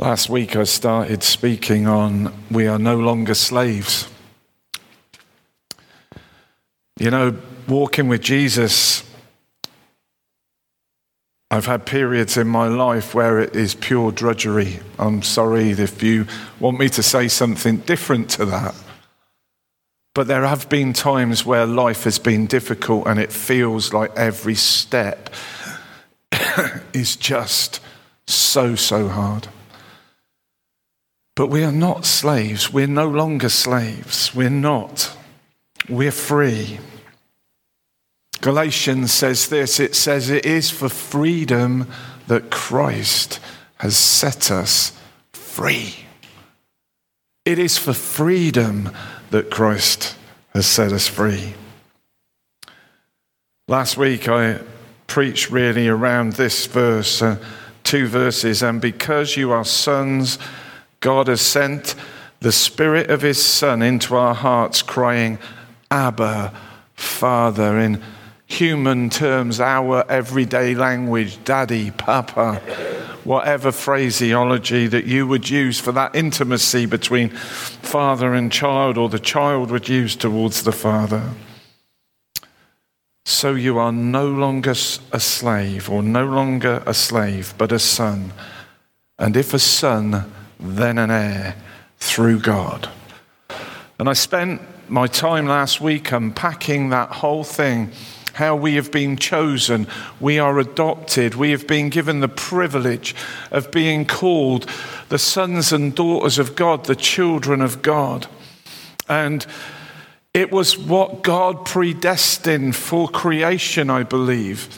Last 0.00 0.30
week 0.30 0.56
I 0.56 0.64
started 0.64 1.22
speaking 1.22 1.86
on 1.86 2.32
we 2.50 2.66
are 2.66 2.78
no 2.78 2.96
longer 2.96 3.34
slaves. 3.34 4.08
You 6.98 7.10
know, 7.10 7.36
walking 7.68 8.08
with 8.08 8.22
Jesus, 8.22 9.04
I've 11.50 11.66
had 11.66 11.84
periods 11.84 12.38
in 12.38 12.48
my 12.48 12.66
life 12.66 13.14
where 13.14 13.40
it 13.40 13.54
is 13.54 13.74
pure 13.74 14.10
drudgery. 14.10 14.80
I'm 14.98 15.20
sorry 15.20 15.72
if 15.72 16.02
you 16.02 16.26
want 16.60 16.78
me 16.78 16.88
to 16.88 17.02
say 17.02 17.28
something 17.28 17.76
different 17.80 18.30
to 18.30 18.46
that. 18.46 18.74
But 20.14 20.28
there 20.28 20.46
have 20.46 20.70
been 20.70 20.94
times 20.94 21.44
where 21.44 21.66
life 21.66 22.04
has 22.04 22.18
been 22.18 22.46
difficult 22.46 23.06
and 23.06 23.20
it 23.20 23.30
feels 23.30 23.92
like 23.92 24.16
every 24.16 24.54
step 24.54 25.28
is 26.94 27.16
just 27.16 27.80
so, 28.26 28.74
so 28.76 29.06
hard. 29.06 29.48
But 31.40 31.48
we 31.48 31.64
are 31.64 31.72
not 31.72 32.04
slaves. 32.04 32.70
We're 32.70 32.86
no 32.86 33.08
longer 33.08 33.48
slaves. 33.48 34.34
We're 34.34 34.50
not. 34.50 35.16
We're 35.88 36.12
free. 36.12 36.78
Galatians 38.42 39.10
says 39.10 39.48
this 39.48 39.80
it 39.80 39.94
says, 39.94 40.28
It 40.28 40.44
is 40.44 40.70
for 40.70 40.90
freedom 40.90 41.88
that 42.26 42.50
Christ 42.50 43.40
has 43.78 43.96
set 43.96 44.50
us 44.50 44.92
free. 45.32 46.04
It 47.46 47.58
is 47.58 47.78
for 47.78 47.94
freedom 47.94 48.90
that 49.30 49.50
Christ 49.50 50.16
has 50.52 50.66
set 50.66 50.92
us 50.92 51.08
free. 51.08 51.54
Last 53.66 53.96
week 53.96 54.28
I 54.28 54.60
preached 55.06 55.50
really 55.50 55.88
around 55.88 56.34
this 56.34 56.66
verse, 56.66 57.22
uh, 57.22 57.42
two 57.82 58.08
verses, 58.08 58.62
and 58.62 58.78
because 58.78 59.38
you 59.38 59.52
are 59.52 59.64
sons, 59.64 60.38
God 61.00 61.28
has 61.28 61.40
sent 61.40 61.94
the 62.40 62.52
Spirit 62.52 63.10
of 63.10 63.22
His 63.22 63.42
Son 63.42 63.82
into 63.82 64.14
our 64.16 64.34
hearts, 64.34 64.82
crying, 64.82 65.38
Abba, 65.90 66.54
Father, 66.94 67.78
in 67.78 68.02
human 68.46 69.08
terms, 69.08 69.60
our 69.60 70.04
everyday 70.10 70.74
language, 70.74 71.42
Daddy, 71.44 71.90
Papa, 71.90 72.56
whatever 73.24 73.72
phraseology 73.72 74.86
that 74.86 75.06
you 75.06 75.26
would 75.26 75.48
use 75.48 75.80
for 75.80 75.92
that 75.92 76.14
intimacy 76.14 76.84
between 76.84 77.30
father 77.30 78.34
and 78.34 78.52
child, 78.52 78.98
or 78.98 79.08
the 79.08 79.18
child 79.18 79.70
would 79.70 79.88
use 79.88 80.16
towards 80.16 80.64
the 80.64 80.72
father. 80.72 81.30
So 83.24 83.54
you 83.54 83.78
are 83.78 83.92
no 83.92 84.26
longer 84.26 84.72
a 84.72 85.20
slave, 85.20 85.88
or 85.88 86.02
no 86.02 86.26
longer 86.26 86.82
a 86.84 86.92
slave, 86.92 87.54
but 87.56 87.72
a 87.72 87.78
son. 87.78 88.32
And 89.18 89.36
if 89.36 89.54
a 89.54 89.58
son, 89.58 90.30
then 90.60 90.98
an 90.98 91.10
heir 91.10 91.56
through 91.98 92.40
God. 92.40 92.88
And 93.98 94.08
I 94.08 94.14
spent 94.14 94.60
my 94.88 95.06
time 95.06 95.46
last 95.46 95.80
week 95.80 96.10
unpacking 96.12 96.90
that 96.90 97.10
whole 97.10 97.44
thing 97.44 97.92
how 98.34 98.56
we 98.56 98.76
have 98.76 98.90
been 98.90 99.16
chosen, 99.16 99.86
we 100.18 100.38
are 100.38 100.58
adopted, 100.58 101.34
we 101.34 101.50
have 101.50 101.66
been 101.66 101.90
given 101.90 102.20
the 102.20 102.28
privilege 102.28 103.14
of 103.50 103.70
being 103.70 104.06
called 104.06 104.66
the 105.08 105.18
sons 105.18 105.72
and 105.72 105.94
daughters 105.94 106.38
of 106.38 106.56
God, 106.56 106.84
the 106.84 106.96
children 106.96 107.60
of 107.60 107.82
God. 107.82 108.26
And 109.08 109.44
it 110.32 110.52
was 110.52 110.78
what 110.78 111.22
God 111.22 111.66
predestined 111.66 112.76
for 112.76 113.08
creation, 113.08 113.90
I 113.90 114.04
believe. 114.04 114.68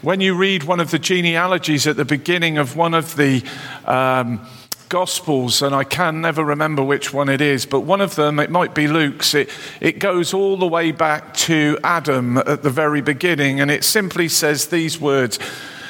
When 0.00 0.20
you 0.20 0.34
read 0.34 0.64
one 0.64 0.80
of 0.80 0.90
the 0.90 0.98
genealogies 0.98 1.86
at 1.86 1.96
the 1.96 2.04
beginning 2.04 2.58
of 2.58 2.76
one 2.76 2.94
of 2.94 3.16
the 3.16 3.44
um, 3.84 4.44
Gospels, 4.94 5.60
and 5.60 5.74
I 5.74 5.82
can 5.82 6.20
never 6.20 6.44
remember 6.44 6.80
which 6.80 7.12
one 7.12 7.28
it 7.28 7.40
is, 7.40 7.66
but 7.66 7.80
one 7.80 8.00
of 8.00 8.14
them, 8.14 8.38
it 8.38 8.48
might 8.48 8.76
be 8.76 8.86
Luke's, 8.86 9.34
it, 9.34 9.50
it 9.80 9.98
goes 9.98 10.32
all 10.32 10.56
the 10.56 10.68
way 10.68 10.92
back 10.92 11.34
to 11.34 11.76
Adam 11.82 12.38
at 12.38 12.62
the 12.62 12.70
very 12.70 13.00
beginning, 13.00 13.58
and 13.58 13.72
it 13.72 13.82
simply 13.82 14.28
says 14.28 14.68
these 14.68 15.00
words. 15.00 15.40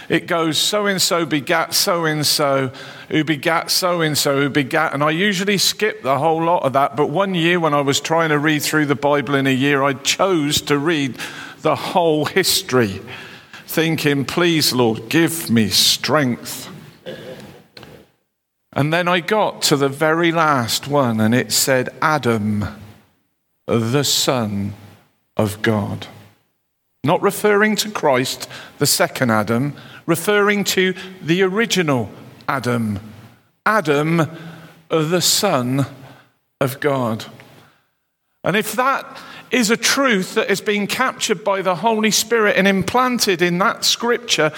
It 0.09 0.27
goes, 0.27 0.57
so 0.57 0.87
and 0.87 1.03
so 1.03 1.27
begat 1.27 1.75
so 1.75 2.07
and 2.07 2.25
so, 2.25 2.73
who 3.11 3.25
begat 3.25 3.71
so 3.71 4.01
and 4.01 4.17
so, 4.17 4.41
who 4.41 4.49
begat. 4.49 4.95
And 4.95 5.05
I 5.05 5.11
usually 5.11 5.59
skip 5.59 6.03
the 6.03 6.19
whole 6.19 6.43
lot 6.43 6.63
of 6.63 6.73
that, 6.73 6.97
but 6.97 7.11
one 7.11 7.35
year 7.35 7.61
when 7.61 7.75
I 7.75 7.83
was 7.83 8.01
trying 8.01 8.31
to 8.31 8.39
read 8.39 8.63
through 8.63 8.87
the 8.87 8.95
Bible 8.95 9.35
in 9.35 9.47
a 9.47 9.51
year, 9.51 9.83
I 9.83 9.93
chose 9.93 10.63
to 10.63 10.79
read 10.79 11.19
the 11.61 11.77
whole 11.77 12.25
history, 12.25 13.03
thinking, 13.67 14.25
please, 14.25 14.73
Lord, 14.73 15.11
give 15.11 15.51
me 15.51 15.69
strength 15.69 16.71
and 18.75 18.93
then 18.93 19.09
I 19.09 19.21
got 19.21 19.63
to 19.63 19.77
the 19.77 19.89
very 19.89 20.33
last 20.33 20.89
one, 20.89 21.21
and 21.21 21.35
it 21.35 21.53
said, 21.53 21.91
Adam, 22.03 22.67
the 23.67 24.03
Son 24.03 24.75
of 25.37 25.63
God. 25.63 26.07
Not 27.05 27.23
referring 27.23 27.77
to 27.77 27.91
Christ, 27.91 28.49
the 28.79 28.87
second 28.87 29.31
Adam, 29.31 29.75
referring 30.07 30.65
to 30.65 30.95
the 31.23 31.43
original 31.43 32.11
Adam. 32.49 32.99
Adam, 33.67 34.23
the 34.89 35.21
Son 35.21 35.87
of 36.61 36.81
God. 36.81 37.27
And 38.43 38.57
if 38.57 38.73
that 38.73 39.19
is 39.55 39.71
a 39.71 39.77
truth 39.77 40.35
that 40.35 40.49
has 40.49 40.61
been 40.61 40.89
captured 40.89 41.45
by 41.45 41.63
the 41.63 41.77
Holy 41.77 42.11
Spirit 42.11 42.57
and 42.57 42.67
implanted 42.67 43.41
in 43.41 43.59
that 43.59 43.85
scripture, 43.85 44.53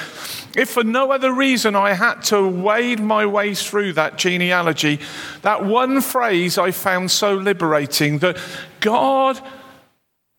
if 0.57 0.71
for 0.71 0.83
no 0.83 1.12
other 1.12 1.34
reason 1.34 1.77
I 1.77 1.93
had 1.93 2.23
to 2.25 2.49
wade 2.49 2.99
my 2.99 3.27
way 3.27 3.55
through 3.55 3.93
that 3.93 4.17
genealogy, 4.17 4.99
that 5.43 5.67
one 5.67 6.01
phrase 6.01 6.56
I 6.56 6.71
found 6.71 7.11
so 7.11 7.35
liberating 7.35 8.21
that 8.21 8.39
God 8.81 9.39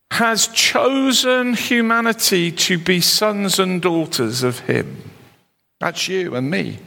has 0.09 0.47
chosen 0.47 1.53
humanity 1.53 2.51
to 2.51 2.79
be 2.79 2.99
sons 2.99 3.59
and 3.59 3.79
daughters 3.79 4.41
of 4.41 4.59
Him. 4.59 5.11
That's 5.79 6.07
you 6.07 6.33
and 6.33 6.49
me. 6.49 6.79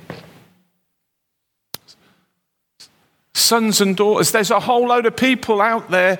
Sons 3.34 3.80
and 3.80 3.96
daughters. 3.96 4.32
There's 4.32 4.50
a 4.50 4.58
whole 4.58 4.88
load 4.88 5.06
of 5.06 5.16
people 5.16 5.60
out 5.60 5.88
there 5.90 6.18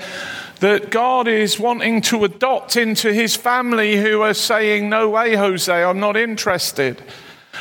that 0.61 0.91
God 0.91 1.27
is 1.27 1.59
wanting 1.59 2.01
to 2.03 2.25
adopt 2.25 2.77
into 2.77 3.13
his 3.13 3.35
family 3.35 3.97
who 3.97 4.23
are 4.23 4.35
saying, 4.35 4.89
No 4.89 5.09
way, 5.09 5.35
Jose, 5.35 5.73
I'm 5.73 6.01
not 6.01 6.17
interested. 6.17 7.03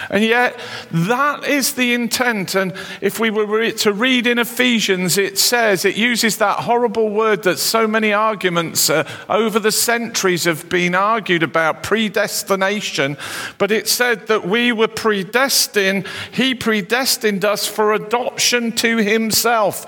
And 0.10 0.24
yet, 0.24 0.60
that 0.92 1.44
is 1.46 1.74
the 1.74 1.94
intent. 1.94 2.56
And 2.56 2.74
if 3.02 3.20
we 3.20 3.32
were 3.32 3.72
to 3.72 3.92
read 3.92 4.28
in 4.28 4.38
Ephesians, 4.38 5.18
it 5.18 5.38
says, 5.38 5.84
it 5.84 5.98
uses 5.98 6.38
that 6.38 6.60
horrible 6.60 7.10
word 7.10 7.44
that 7.44 7.58
so 7.58 7.88
many 7.88 8.14
arguments 8.14 8.90
uh, 8.90 9.10
over 9.28 9.60
the 9.60 9.72
centuries 9.72 10.44
have 10.44 10.70
been 10.70 10.94
argued 10.94 11.44
about 11.44 11.84
predestination. 11.84 13.18
But 13.58 13.72
it 13.72 13.88
said 13.88 14.28
that 14.28 14.48
we 14.48 14.72
were 14.72 14.88
predestined, 14.88 16.08
He 16.31 16.54
predestined 16.54 17.44
us 17.44 17.68
for 17.68 17.94
adoption 17.94 18.72
to 18.74 18.98
Himself 18.98 19.86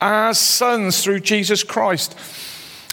as 0.00 0.38
sons 0.38 1.02
through 1.02 1.20
Jesus 1.20 1.62
Christ. 1.62 2.16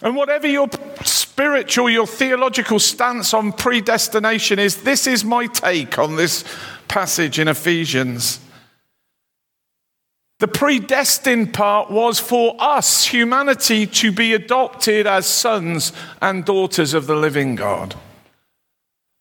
And 0.02 0.16
whatever 0.16 0.48
your 0.48 0.68
spiritual, 1.04 1.90
your 1.90 2.08
theological 2.08 2.80
stance 2.80 3.34
on 3.34 3.54
predestination 3.54 4.58
is, 4.58 4.84
this 4.84 5.06
is 5.06 5.24
my 5.24 5.46
take 5.48 6.00
on 6.00 6.16
this 6.16 6.44
passage 6.88 7.40
in 7.40 7.48
Ephesians. 7.48 8.40
The 10.40 10.48
predestined 10.48 11.54
part 11.54 11.92
was 11.92 12.20
for 12.20 12.56
us, 12.60 13.06
humanity, 13.06 13.86
to 13.86 14.12
be 14.12 14.34
adopted 14.34 15.06
as 15.06 15.28
sons 15.28 15.94
and 16.20 16.44
daughters 16.44 16.96
of 16.96 17.06
the 17.06 17.16
living 17.16 17.56
God. 17.56 17.96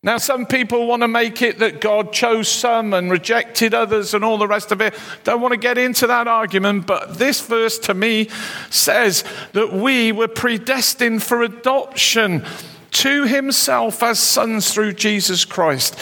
Now, 0.02 0.16
some 0.16 0.46
people 0.46 0.86
want 0.86 1.02
to 1.02 1.08
make 1.08 1.42
it 1.42 1.58
that 1.58 1.82
God 1.82 2.10
chose 2.10 2.48
some 2.48 2.94
and 2.94 3.10
rejected 3.10 3.74
others 3.74 4.14
and 4.14 4.24
all 4.24 4.38
the 4.38 4.48
rest 4.48 4.72
of 4.72 4.80
it. 4.80 4.94
Don't 5.24 5.42
want 5.42 5.52
to 5.52 5.58
get 5.58 5.76
into 5.76 6.06
that 6.06 6.26
argument, 6.26 6.86
but 6.86 7.18
this 7.18 7.46
verse 7.46 7.78
to 7.80 7.92
me 7.92 8.30
says 8.70 9.24
that 9.52 9.74
we 9.74 10.10
were 10.10 10.28
predestined 10.28 11.22
for 11.22 11.42
adoption 11.42 12.46
to 12.92 13.26
Himself 13.26 14.02
as 14.02 14.18
sons 14.18 14.72
through 14.72 14.94
Jesus 14.94 15.44
Christ. 15.44 15.98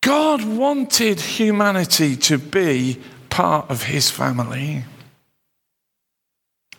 God 0.00 0.44
wanted 0.44 1.20
humanity 1.20 2.14
to 2.16 2.38
be 2.38 3.00
part 3.28 3.68
of 3.68 3.82
His 3.82 4.08
family 4.08 4.84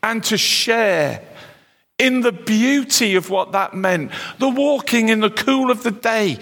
and 0.02 0.24
to 0.24 0.38
share 0.38 1.27
in 2.00 2.22
the 2.22 2.32
beauty 2.32 3.16
of 3.16 3.32
what 3.32 3.54
that 3.54 3.74
meant, 3.74 4.12
the 4.38 4.48
walking 4.48 5.10
in 5.10 5.20
the 5.20 5.32
cool 5.32 5.72
of 5.72 5.82
the 5.82 5.90
day, 5.90 6.38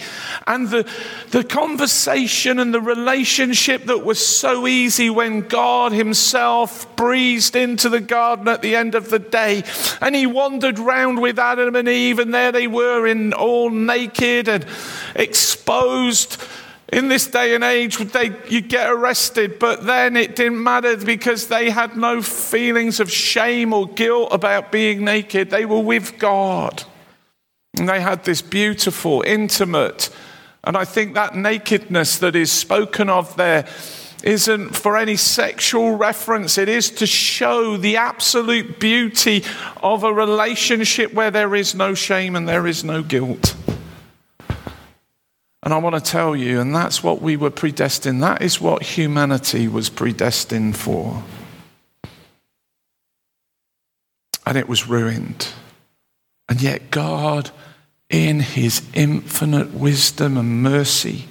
and 0.45 0.67
the, 0.67 0.85
the 1.31 1.45
conversation 1.45 2.59
and 2.59 2.73
the 2.73 2.81
relationship 2.81 3.85
that 3.85 4.03
was 4.03 4.19
so 4.19 4.67
easy 4.67 5.09
when 5.09 5.47
God 5.47 5.93
Himself 5.93 6.93
breezed 6.97 7.55
into 7.55 7.87
the 7.87 8.01
garden 8.01 8.49
at 8.49 8.61
the 8.61 8.75
end 8.75 8.95
of 8.95 9.09
the 9.09 9.19
day, 9.19 9.63
and 10.01 10.13
He 10.13 10.27
wandered 10.27 10.77
round 10.77 11.21
with 11.21 11.39
Adam 11.39 11.77
and 11.77 11.87
Eve, 11.87 12.19
and 12.19 12.33
there 12.33 12.51
they 12.51 12.67
were 12.67 13.07
in 13.07 13.31
all 13.31 13.69
naked 13.69 14.49
and 14.49 14.65
exposed 15.15 16.37
In 16.93 17.07
this 17.07 17.27
day 17.27 17.55
and 17.55 17.63
age, 17.63 17.97
they, 17.97 18.31
you 18.47 18.61
get 18.61 18.89
arrested, 18.89 19.57
but 19.59 19.85
then 19.85 20.15
it 20.15 20.35
didn't 20.35 20.61
matter 20.61 20.95
because 20.97 21.47
they 21.47 21.69
had 21.71 21.97
no 21.97 22.21
feelings 22.21 22.99
of 22.99 23.11
shame 23.11 23.73
or 23.73 23.87
guilt 23.87 24.29
about 24.31 24.71
being 24.71 25.03
naked. 25.03 25.49
They 25.49 25.65
were 25.65 25.79
with 25.79 26.19
God. 26.19 26.83
And 27.77 27.89
they 27.89 27.99
had 27.99 28.23
this 28.23 28.41
beautiful, 28.41 29.23
intimate, 29.25 30.09
and 30.65 30.75
I 30.75 30.83
think 30.83 31.13
that 31.13 31.35
nakedness 31.35 32.17
that 32.19 32.35
is 32.35 32.51
spoken 32.51 33.09
of 33.09 33.35
there 33.35 33.67
isn't 34.23 34.75
for 34.75 34.97
any 34.97 35.15
sexual 35.15 35.95
reference. 35.95 36.57
It 36.57 36.67
is 36.67 36.89
to 36.91 37.05
show 37.05 37.77
the 37.77 37.97
absolute 37.97 38.79
beauty 38.79 39.43
of 39.83 40.03
a 40.03 40.11
relationship 40.11 41.13
where 41.13 41.29
there 41.29 41.53
is 41.53 41.75
no 41.75 41.93
shame 41.93 42.35
and 42.35 42.47
there 42.47 42.65
is 42.65 42.83
no 42.83 43.03
guilt. 43.03 43.55
And 45.65 45.73
I 45.73 45.77
want 45.79 45.95
to 45.95 46.11
tell 46.11 46.35
you, 46.35 46.61
and 46.61 46.75
that's 46.75 47.03
what 47.03 47.23
we 47.23 47.35
were 47.35 47.49
predestined, 47.49 48.21
that 48.21 48.43
is 48.43 48.61
what 48.61 48.83
humanity 48.83 49.67
was 49.67 49.89
predestined 49.89 50.77
for. 50.77 51.23
And 54.45 54.57
it 54.57 54.69
was 54.69 54.87
ruined. 54.87 55.47
And 56.47 56.61
yet, 56.61 56.91
God, 56.91 57.49
in 58.11 58.41
his 58.41 58.83
infinite 58.93 59.73
wisdom 59.73 60.37
and 60.37 60.61
mercy, 60.61 61.25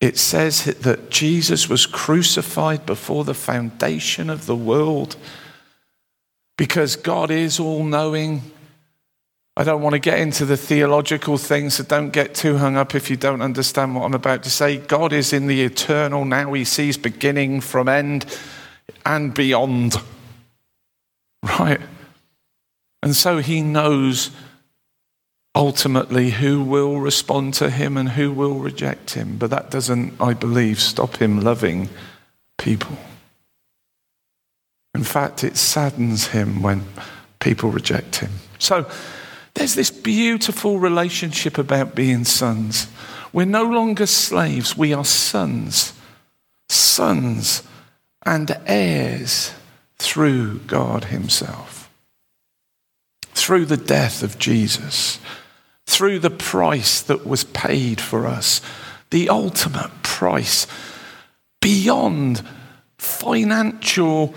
it 0.00 0.16
says 0.16 0.64
that 0.64 1.10
Jesus 1.10 1.68
was 1.68 1.84
crucified 1.84 2.86
before 2.86 3.24
the 3.24 3.34
foundation 3.34 4.30
of 4.30 4.46
the 4.46 4.56
world 4.56 5.16
because 6.56 6.96
God 6.96 7.30
is 7.30 7.60
all 7.60 7.84
knowing. 7.84 8.42
I 9.58 9.64
don't 9.64 9.80
want 9.80 9.94
to 9.94 9.98
get 9.98 10.18
into 10.18 10.44
the 10.44 10.56
theological 10.56 11.38
things, 11.38 11.74
so 11.74 11.84
don't 11.84 12.10
get 12.10 12.34
too 12.34 12.58
hung 12.58 12.76
up 12.76 12.94
if 12.94 13.08
you 13.08 13.16
don't 13.16 13.40
understand 13.40 13.94
what 13.94 14.04
I'm 14.04 14.12
about 14.12 14.42
to 14.42 14.50
say. 14.50 14.76
God 14.76 15.14
is 15.14 15.32
in 15.32 15.46
the 15.46 15.62
eternal 15.62 16.26
now, 16.26 16.52
He 16.52 16.64
sees 16.64 16.98
beginning 16.98 17.62
from 17.62 17.88
end 17.88 18.26
and 19.06 19.32
beyond. 19.32 19.96
Right? 21.42 21.80
And 23.02 23.16
so 23.16 23.38
He 23.38 23.62
knows 23.62 24.30
ultimately 25.54 26.30
who 26.30 26.62
will 26.62 27.00
respond 27.00 27.54
to 27.54 27.70
Him 27.70 27.96
and 27.96 28.10
who 28.10 28.30
will 28.32 28.58
reject 28.58 29.14
Him. 29.14 29.38
But 29.38 29.48
that 29.50 29.70
doesn't, 29.70 30.20
I 30.20 30.34
believe, 30.34 30.80
stop 30.80 31.16
Him 31.16 31.40
loving 31.40 31.88
people. 32.58 32.98
In 34.94 35.02
fact, 35.02 35.44
it 35.44 35.56
saddens 35.56 36.26
Him 36.26 36.60
when 36.60 36.84
people 37.38 37.70
reject 37.70 38.16
Him. 38.16 38.32
So, 38.58 38.86
there's 39.56 39.74
this 39.74 39.90
beautiful 39.90 40.78
relationship 40.78 41.56
about 41.56 41.94
being 41.94 42.24
sons. 42.24 42.88
We're 43.32 43.46
no 43.46 43.64
longer 43.64 44.04
slaves, 44.04 44.76
we 44.76 44.92
are 44.92 45.04
sons. 45.04 45.94
Sons 46.68 47.62
and 48.22 48.54
heirs 48.66 49.52
through 49.98 50.58
God 50.60 51.06
Himself. 51.06 51.90
Through 53.22 53.64
the 53.64 53.78
death 53.78 54.22
of 54.22 54.38
Jesus, 54.38 55.18
through 55.86 56.18
the 56.18 56.30
price 56.30 57.00
that 57.00 57.26
was 57.26 57.44
paid 57.44 57.98
for 57.98 58.26
us, 58.26 58.60
the 59.10 59.30
ultimate 59.30 60.02
price, 60.02 60.66
beyond 61.62 62.42
financial 62.98 64.34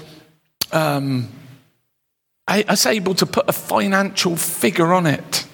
um, 0.71 1.27
Was 2.49 2.85
able 2.85 3.13
to 3.15 3.25
put 3.25 3.47
a 3.47 3.53
financial 3.53 4.35
figure 4.35 4.91
on 4.91 5.05
it. 5.05 5.45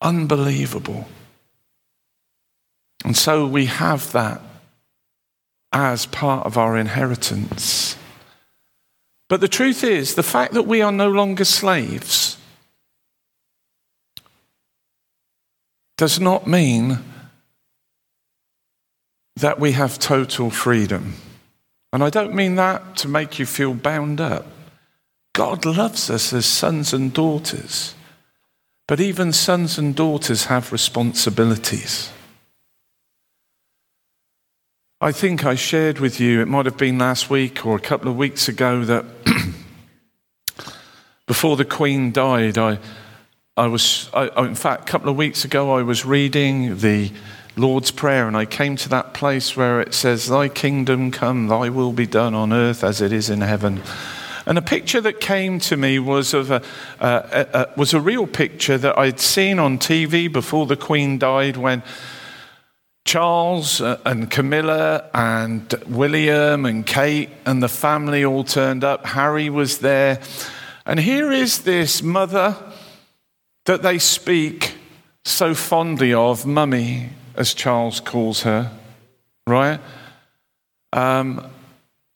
Unbelievable. 0.00 1.06
And 3.04 3.16
so 3.16 3.46
we 3.46 3.66
have 3.66 4.12
that 4.12 4.40
as 5.72 6.06
part 6.06 6.46
of 6.46 6.56
our 6.56 6.76
inheritance. 6.76 7.96
But 9.28 9.40
the 9.40 9.48
truth 9.48 9.84
is, 9.84 10.14
the 10.14 10.22
fact 10.22 10.54
that 10.54 10.62
we 10.62 10.80
are 10.80 10.92
no 10.92 11.10
longer 11.10 11.44
slaves 11.44 12.38
does 15.96 16.20
not 16.20 16.46
mean 16.46 16.98
that 19.36 19.58
we 19.58 19.72
have 19.72 19.98
total 19.98 20.50
freedom. 20.50 21.14
And 21.92 22.02
I 22.02 22.10
don't 22.10 22.34
mean 22.34 22.56
that 22.56 22.96
to 22.96 23.08
make 23.08 23.38
you 23.38 23.46
feel 23.46 23.74
bound 23.74 24.20
up. 24.20 24.46
God 25.32 25.66
loves 25.66 26.10
us 26.10 26.32
as 26.32 26.46
sons 26.46 26.92
and 26.92 27.12
daughters. 27.12 27.94
But 28.88 29.00
even 29.00 29.32
sons 29.32 29.78
and 29.78 29.94
daughters 29.94 30.46
have 30.46 30.72
responsibilities. 30.72 32.10
I 35.00 35.12
think 35.12 35.44
I 35.44 35.56
shared 35.56 35.98
with 35.98 36.20
you, 36.20 36.40
it 36.40 36.48
might 36.48 36.64
have 36.64 36.78
been 36.78 36.98
last 36.98 37.28
week 37.28 37.66
or 37.66 37.76
a 37.76 37.80
couple 37.80 38.08
of 38.08 38.16
weeks 38.16 38.48
ago, 38.48 38.82
that 38.84 39.04
before 41.26 41.56
the 41.56 41.66
Queen 41.66 42.12
died, 42.12 42.56
I, 42.56 42.78
I 43.58 43.66
was, 43.66 44.08
I, 44.14 44.46
in 44.46 44.54
fact, 44.54 44.88
a 44.88 44.92
couple 44.92 45.10
of 45.10 45.16
weeks 45.16 45.44
ago, 45.44 45.76
I 45.76 45.82
was 45.82 46.06
reading 46.06 46.78
the 46.78 47.12
Lord's 47.58 47.90
Prayer, 47.90 48.28
and 48.28 48.36
I 48.36 48.44
came 48.44 48.76
to 48.76 48.88
that 48.90 49.14
place 49.14 49.56
where 49.56 49.80
it 49.80 49.94
says, 49.94 50.26
Thy 50.26 50.48
kingdom 50.48 51.10
come, 51.10 51.48
thy 51.48 51.70
will 51.70 51.92
be 51.92 52.06
done 52.06 52.34
on 52.34 52.52
earth 52.52 52.84
as 52.84 53.00
it 53.00 53.12
is 53.12 53.30
in 53.30 53.40
heaven. 53.40 53.82
And 54.44 54.58
a 54.58 54.62
picture 54.62 55.00
that 55.00 55.20
came 55.20 55.58
to 55.60 55.76
me 55.76 55.98
was, 55.98 56.34
of 56.34 56.50
a, 56.50 56.62
uh, 57.00 57.44
a, 57.54 57.68
was 57.78 57.94
a 57.94 58.00
real 58.00 58.26
picture 58.26 58.76
that 58.76 58.98
I'd 58.98 59.20
seen 59.20 59.58
on 59.58 59.78
TV 59.78 60.30
before 60.30 60.66
the 60.66 60.76
Queen 60.76 61.18
died 61.18 61.56
when 61.56 61.82
Charles 63.06 63.80
uh, 63.80 64.00
and 64.04 64.30
Camilla 64.30 65.08
and 65.14 65.72
William 65.88 66.66
and 66.66 66.84
Kate 66.84 67.30
and 67.46 67.62
the 67.62 67.68
family 67.68 68.22
all 68.22 68.44
turned 68.44 68.84
up. 68.84 69.06
Harry 69.06 69.48
was 69.48 69.78
there. 69.78 70.20
And 70.84 71.00
here 71.00 71.32
is 71.32 71.62
this 71.62 72.02
mother 72.02 72.54
that 73.64 73.82
they 73.82 73.98
speak 73.98 74.74
so 75.24 75.54
fondly 75.54 76.12
of, 76.12 76.44
Mummy 76.44 77.10
as 77.36 77.54
Charles 77.54 78.00
calls 78.00 78.42
her, 78.42 78.70
right? 79.46 79.80
Um, 80.92 81.50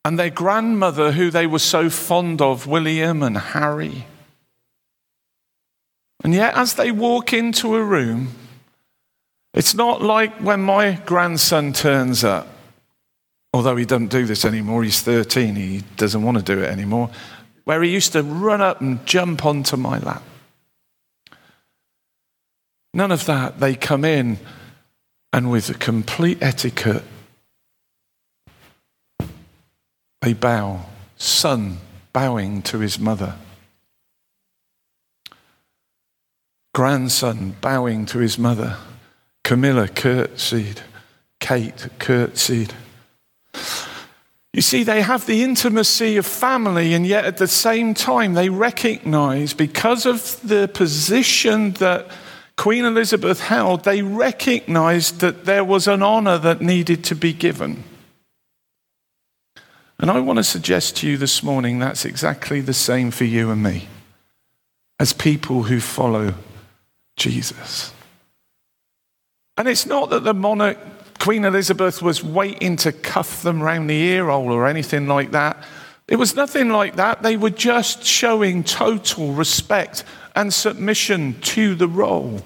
and 0.05 0.19
their 0.19 0.31
grandmother, 0.31 1.13
who 1.13 1.31
they 1.31 1.47
were 1.47 1.59
so 1.59 1.91
fond 1.91 2.41
of, 2.41 2.67
William 2.67 3.23
and 3.23 3.37
Harry. 3.37 4.07
And 6.25 6.35
yet, 6.35 6.57
as 6.57 6.75
they 6.75 6.91
walk 6.91 7.33
into 7.33 7.77
a 7.77 7.85
room, 7.85 8.29
it's 9.53 9.75
not 9.75 10.01
like 10.01 10.35
when 10.39 10.63
my 10.63 11.01
grandson 11.05 11.73
turns 11.73 12.25
up, 12.25 12.49
although 13.53 13.77
he 13.77 13.85
doesn't 13.85 14.11
do 14.11 14.27
this 14.27 14.45
anymore, 14.45 14.85
he's 14.85 15.03
13, 15.03 15.57
he 15.57 15.83
doesn't 15.97 16.23
want 16.23 16.39
to 16.39 16.43
do 16.43 16.63
it 16.63 16.69
anymore, 16.69 17.11
where 17.65 17.83
he 17.83 17.91
used 17.91 18.13
to 18.13 18.23
run 18.23 18.61
up 18.61 18.81
and 18.81 19.05
jump 19.07 19.45
onto 19.45 19.77
my 19.77 19.99
lap. 19.99 20.23
None 22.93 23.13
of 23.13 23.27
that. 23.27 23.61
They 23.61 23.75
come 23.75 24.05
in 24.05 24.39
and 25.33 25.51
with 25.51 25.71
a 25.71 25.75
complete 25.75 26.39
etiquette, 26.41 27.05
they 30.23 30.33
bow, 30.33 30.87
son 31.17 31.79
bowing 32.13 32.63
to 32.63 32.79
his 32.81 32.99
mother, 32.99 33.37
grandson 36.75 37.57
bowing 37.61 38.07
to 38.07 38.19
his 38.19 38.39
mother, 38.39 38.77
Camilla 39.45 39.89
curtsied, 39.89 40.83
Kate 41.41 41.89
curtsied. 41.99 42.75
You 44.53 44.63
see, 44.63 44.83
they 44.83 45.01
have 45.03 45.27
the 45.27 45.45
intimacy 45.45 46.17
of 46.17 46.27
family, 46.27 46.93
and 46.93 47.07
yet 47.07 47.25
at 47.25 47.37
the 47.37 47.47
same 47.47 47.95
time, 47.95 48.35
they 48.35 48.49
recognize 48.49 49.55
because 49.55 50.07
of 50.07 50.41
the 50.47 50.69
position 50.69 51.73
that 51.75 52.09
Queen 52.57 52.85
Elizabeth 52.85 53.41
held, 53.41 53.85
they 53.85 54.03
recognized 54.03 55.21
that 55.21 55.45
there 55.45 55.65
was 55.65 55.89
an 55.89 56.03
honor 56.03 56.39
that 56.39 56.61
needed 56.61 57.03
to 57.05 57.15
be 57.15 57.33
given. 57.33 57.85
And 59.99 60.11
I 60.11 60.21
want 60.21 60.39
to 60.39 60.45
suggest 60.45 60.97
to 60.99 61.09
you 61.09 61.17
this 61.19 61.43
morning 61.43 61.79
that's 61.79 62.05
exactly 62.05 62.61
the 62.61 62.73
same 62.73 63.11
for 63.11 63.25
you 63.25 63.51
and 63.51 63.63
me 63.63 63.89
as 64.99 65.13
people 65.13 65.65
who 65.65 65.81
follow 65.81 66.35
Jesus. 67.17 67.93
And 69.59 69.69
it's 69.69 69.85
not 69.85 70.09
that 70.09 70.25
the 70.25 70.33
monarch, 70.33 70.79
Queen 71.19 71.45
Elizabeth, 71.45 72.01
was 72.01 72.25
waiting 72.25 72.77
to 72.77 72.93
cuff 72.93 73.43
them 73.43 73.63
round 73.63 73.91
the 73.91 73.95
ear 73.95 74.27
hole 74.27 74.53
or 74.53 74.67
anything 74.67 75.07
like 75.07 75.33
that. 75.33 75.63
It 76.09 76.17
was 76.17 76.35
nothing 76.35 76.71
like 76.71 76.97
that. 76.97 77.23
They 77.23 77.37
were 77.37 77.51
just 77.51 78.03
showing 78.03 78.65
total 78.65 79.33
respect 79.33 80.05
and 80.41 80.55
submission 80.55 81.39
to 81.43 81.75
the 81.75 81.87
role, 81.87 82.41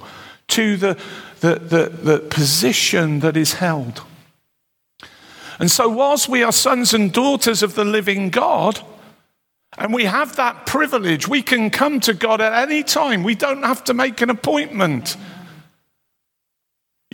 to 0.49 0.77
the, 0.77 0.99
the, 1.41 1.55
the, 1.55 1.89
the 1.89 2.19
position 2.19 3.21
that 3.21 3.37
is 3.37 3.55
held. 3.55 4.03
And 5.61 5.71
so, 5.71 5.89
whilst 5.89 6.29
we 6.29 6.43
are 6.43 6.51
sons 6.51 6.93
and 6.93 7.13
daughters 7.13 7.63
of 7.63 7.77
the 7.77 7.85
living 7.85 8.31
God, 8.31 8.81
and 9.79 9.95
we 9.95 10.05
have 10.05 10.35
that 10.37 10.67
privilege, 10.67 11.29
we 11.29 11.43
can 11.43 11.71
come 11.71 12.01
to 12.01 12.15
God 12.15 12.41
at 12.41 12.69
any 12.69 12.83
time. 12.83 13.23
We 13.23 13.37
don't 13.37 13.63
have 13.63 13.85
to 13.85 13.95
make 13.95 14.21
an 14.21 14.31
appointment. 14.31 15.17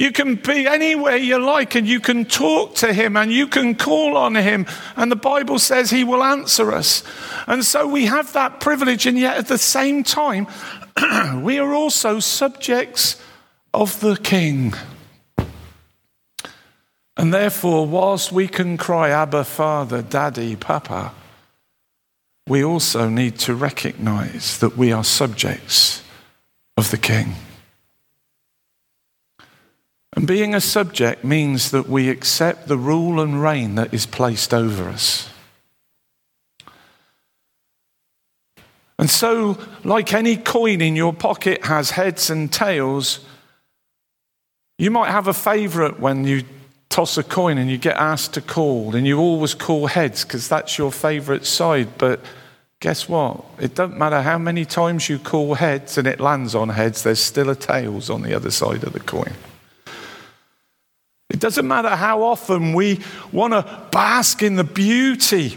You 0.00 0.12
can 0.12 0.36
be 0.36 0.66
anywhere 0.66 1.18
you 1.18 1.36
like 1.36 1.74
and 1.74 1.86
you 1.86 2.00
can 2.00 2.24
talk 2.24 2.74
to 2.76 2.90
him 2.90 3.18
and 3.18 3.30
you 3.30 3.46
can 3.46 3.74
call 3.74 4.16
on 4.16 4.34
him. 4.34 4.64
And 4.96 5.12
the 5.12 5.16
Bible 5.16 5.58
says 5.58 5.90
he 5.90 6.04
will 6.04 6.22
answer 6.22 6.72
us. 6.72 7.04
And 7.46 7.62
so 7.62 7.86
we 7.86 8.06
have 8.06 8.32
that 8.32 8.60
privilege. 8.60 9.04
And 9.04 9.18
yet 9.18 9.36
at 9.36 9.48
the 9.48 9.58
same 9.58 10.02
time, 10.02 10.46
we 11.42 11.58
are 11.58 11.74
also 11.74 12.18
subjects 12.18 13.20
of 13.74 14.00
the 14.00 14.16
king. 14.16 14.72
And 17.18 17.34
therefore, 17.34 17.86
whilst 17.86 18.32
we 18.32 18.48
can 18.48 18.78
cry, 18.78 19.10
Abba, 19.10 19.44
Father, 19.44 20.00
Daddy, 20.00 20.56
Papa, 20.56 21.12
we 22.48 22.64
also 22.64 23.10
need 23.10 23.38
to 23.40 23.54
recognize 23.54 24.60
that 24.60 24.78
we 24.78 24.92
are 24.92 25.04
subjects 25.04 26.02
of 26.78 26.90
the 26.90 26.96
king. 26.96 27.34
And 30.16 30.26
being 30.26 30.54
a 30.54 30.60
subject 30.60 31.24
means 31.24 31.70
that 31.70 31.88
we 31.88 32.08
accept 32.08 32.66
the 32.66 32.76
rule 32.76 33.20
and 33.20 33.42
reign 33.42 33.76
that 33.76 33.94
is 33.94 34.06
placed 34.06 34.52
over 34.52 34.88
us. 34.88 35.30
And 38.98 39.08
so, 39.08 39.56
like 39.82 40.12
any 40.12 40.36
coin 40.36 40.82
in 40.82 40.94
your 40.94 41.14
pocket 41.14 41.64
has 41.64 41.92
heads 41.92 42.28
and 42.28 42.52
tails, 42.52 43.20
you 44.78 44.90
might 44.90 45.10
have 45.10 45.26
a 45.26 45.32
favorite 45.32 45.98
when 45.98 46.24
you 46.24 46.42
toss 46.90 47.16
a 47.16 47.22
coin 47.22 47.56
and 47.56 47.70
you 47.70 47.78
get 47.78 47.96
asked 47.96 48.34
to 48.34 48.42
call, 48.42 48.94
and 48.94 49.06
you 49.06 49.18
always 49.18 49.54
call 49.54 49.86
heads 49.86 50.24
because 50.24 50.48
that's 50.48 50.76
your 50.76 50.92
favorite 50.92 51.46
side. 51.46 51.96
But 51.96 52.20
guess 52.80 53.08
what? 53.08 53.42
It 53.58 53.74
doesn't 53.74 53.96
matter 53.96 54.20
how 54.20 54.36
many 54.36 54.66
times 54.66 55.08
you 55.08 55.18
call 55.18 55.54
heads 55.54 55.96
and 55.96 56.06
it 56.06 56.20
lands 56.20 56.54
on 56.54 56.68
heads, 56.68 57.02
there's 57.02 57.22
still 57.22 57.48
a 57.48 57.56
tails 57.56 58.10
on 58.10 58.20
the 58.20 58.34
other 58.34 58.50
side 58.50 58.84
of 58.84 58.92
the 58.92 59.00
coin. 59.00 59.32
It 61.30 61.38
doesn't 61.40 61.66
matter 61.66 61.90
how 61.90 62.22
often 62.22 62.74
we 62.74 63.00
want 63.32 63.52
to 63.52 63.86
bask 63.92 64.42
in 64.42 64.56
the 64.56 64.64
beauty 64.64 65.56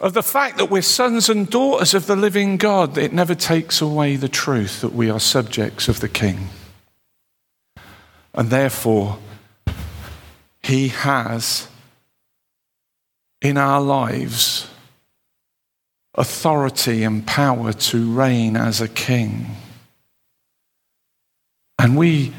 of 0.00 0.14
the 0.14 0.22
fact 0.22 0.56
that 0.58 0.70
we're 0.70 0.82
sons 0.82 1.28
and 1.28 1.48
daughters 1.48 1.94
of 1.94 2.06
the 2.06 2.16
living 2.16 2.56
God, 2.56 2.96
it 2.96 3.12
never 3.12 3.34
takes 3.34 3.80
away 3.80 4.16
the 4.16 4.28
truth 4.28 4.80
that 4.80 4.94
we 4.94 5.10
are 5.10 5.20
subjects 5.20 5.88
of 5.88 6.00
the 6.00 6.08
King. 6.08 6.48
And 8.34 8.48
therefore, 8.48 9.18
He 10.62 10.88
has 10.88 11.68
in 13.42 13.58
our 13.58 13.80
lives 13.80 14.68
authority 16.14 17.02
and 17.02 17.26
power 17.26 17.72
to 17.72 18.12
reign 18.12 18.56
as 18.56 18.80
a 18.80 18.88
king. 18.88 19.46
And 21.78 21.96
we 21.96 22.32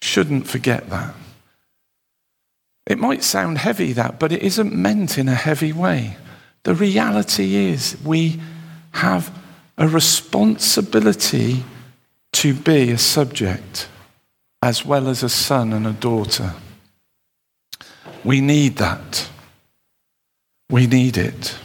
shouldn't 0.00 0.46
forget 0.46 0.88
that. 0.90 1.14
It 2.86 2.98
might 2.98 3.24
sound 3.24 3.58
heavy, 3.58 3.92
that, 3.94 4.18
but 4.18 4.32
it 4.32 4.42
isn't 4.42 4.74
meant 4.74 5.18
in 5.18 5.28
a 5.28 5.34
heavy 5.34 5.72
way. 5.72 6.16
The 6.62 6.74
reality 6.74 7.56
is, 7.56 7.96
we 8.04 8.40
have 8.92 9.36
a 9.76 9.88
responsibility 9.88 11.64
to 12.32 12.54
be 12.54 12.90
a 12.92 12.98
subject 12.98 13.88
as 14.62 14.84
well 14.84 15.08
as 15.08 15.22
a 15.22 15.28
son 15.28 15.72
and 15.72 15.86
a 15.86 15.92
daughter. 15.92 16.54
We 18.24 18.40
need 18.40 18.76
that. 18.76 19.28
We 20.70 20.86
need 20.86 21.16
it. 21.16 21.56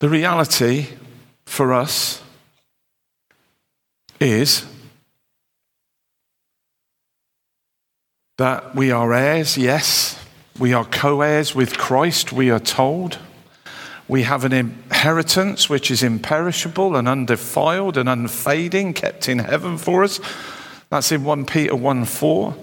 The 0.00 0.08
reality 0.08 0.86
for 1.44 1.72
us 1.72 2.22
is 4.20 4.64
that 8.38 8.74
we 8.74 8.92
are 8.92 9.12
heirs, 9.12 9.58
yes. 9.58 10.18
We 10.58 10.72
are 10.72 10.84
co 10.84 11.20
heirs 11.20 11.54
with 11.54 11.76
Christ, 11.76 12.32
we 12.32 12.50
are 12.50 12.60
told. 12.60 13.18
We 14.06 14.22
have 14.22 14.44
an 14.44 14.52
inheritance 14.52 15.68
which 15.68 15.90
is 15.90 16.02
imperishable 16.02 16.96
and 16.96 17.06
undefiled 17.06 17.98
and 17.98 18.08
unfading, 18.08 18.94
kept 18.94 19.28
in 19.28 19.40
heaven 19.40 19.76
for 19.76 20.02
us. 20.02 20.20
That's 20.88 21.12
in 21.12 21.24
1 21.24 21.44
Peter 21.44 21.76
1 21.76 22.04
4. 22.06 22.56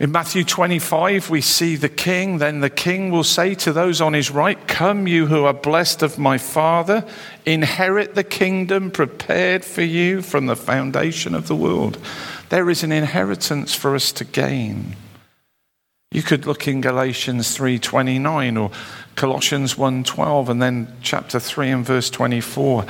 In 0.00 0.12
Matthew 0.12 0.44
25, 0.44 1.28
we 1.28 1.40
see 1.40 1.74
the 1.74 1.88
king. 1.88 2.38
Then 2.38 2.60
the 2.60 2.70
king 2.70 3.10
will 3.10 3.24
say 3.24 3.56
to 3.56 3.72
those 3.72 4.00
on 4.00 4.12
his 4.12 4.30
right, 4.30 4.68
Come, 4.68 5.08
you 5.08 5.26
who 5.26 5.44
are 5.44 5.52
blessed 5.52 6.02
of 6.02 6.18
my 6.18 6.38
Father, 6.38 7.04
inherit 7.44 8.14
the 8.14 8.22
kingdom 8.22 8.92
prepared 8.92 9.64
for 9.64 9.82
you 9.82 10.22
from 10.22 10.46
the 10.46 10.54
foundation 10.54 11.34
of 11.34 11.48
the 11.48 11.56
world. 11.56 11.98
There 12.48 12.70
is 12.70 12.82
an 12.82 12.92
inheritance 12.92 13.74
for 13.74 13.94
us 13.94 14.12
to 14.12 14.24
gain. 14.24 14.96
You 16.10 16.22
could 16.22 16.46
look 16.46 16.66
in 16.66 16.80
Galatians 16.80 17.54
3:29 17.56 18.56
or 18.56 18.70
Colossians 19.14 19.76
1:12 19.76 20.48
and 20.48 20.62
then 20.62 20.96
chapter 21.02 21.38
3 21.38 21.70
and 21.70 21.84
verse 21.84 22.08
24. 22.08 22.86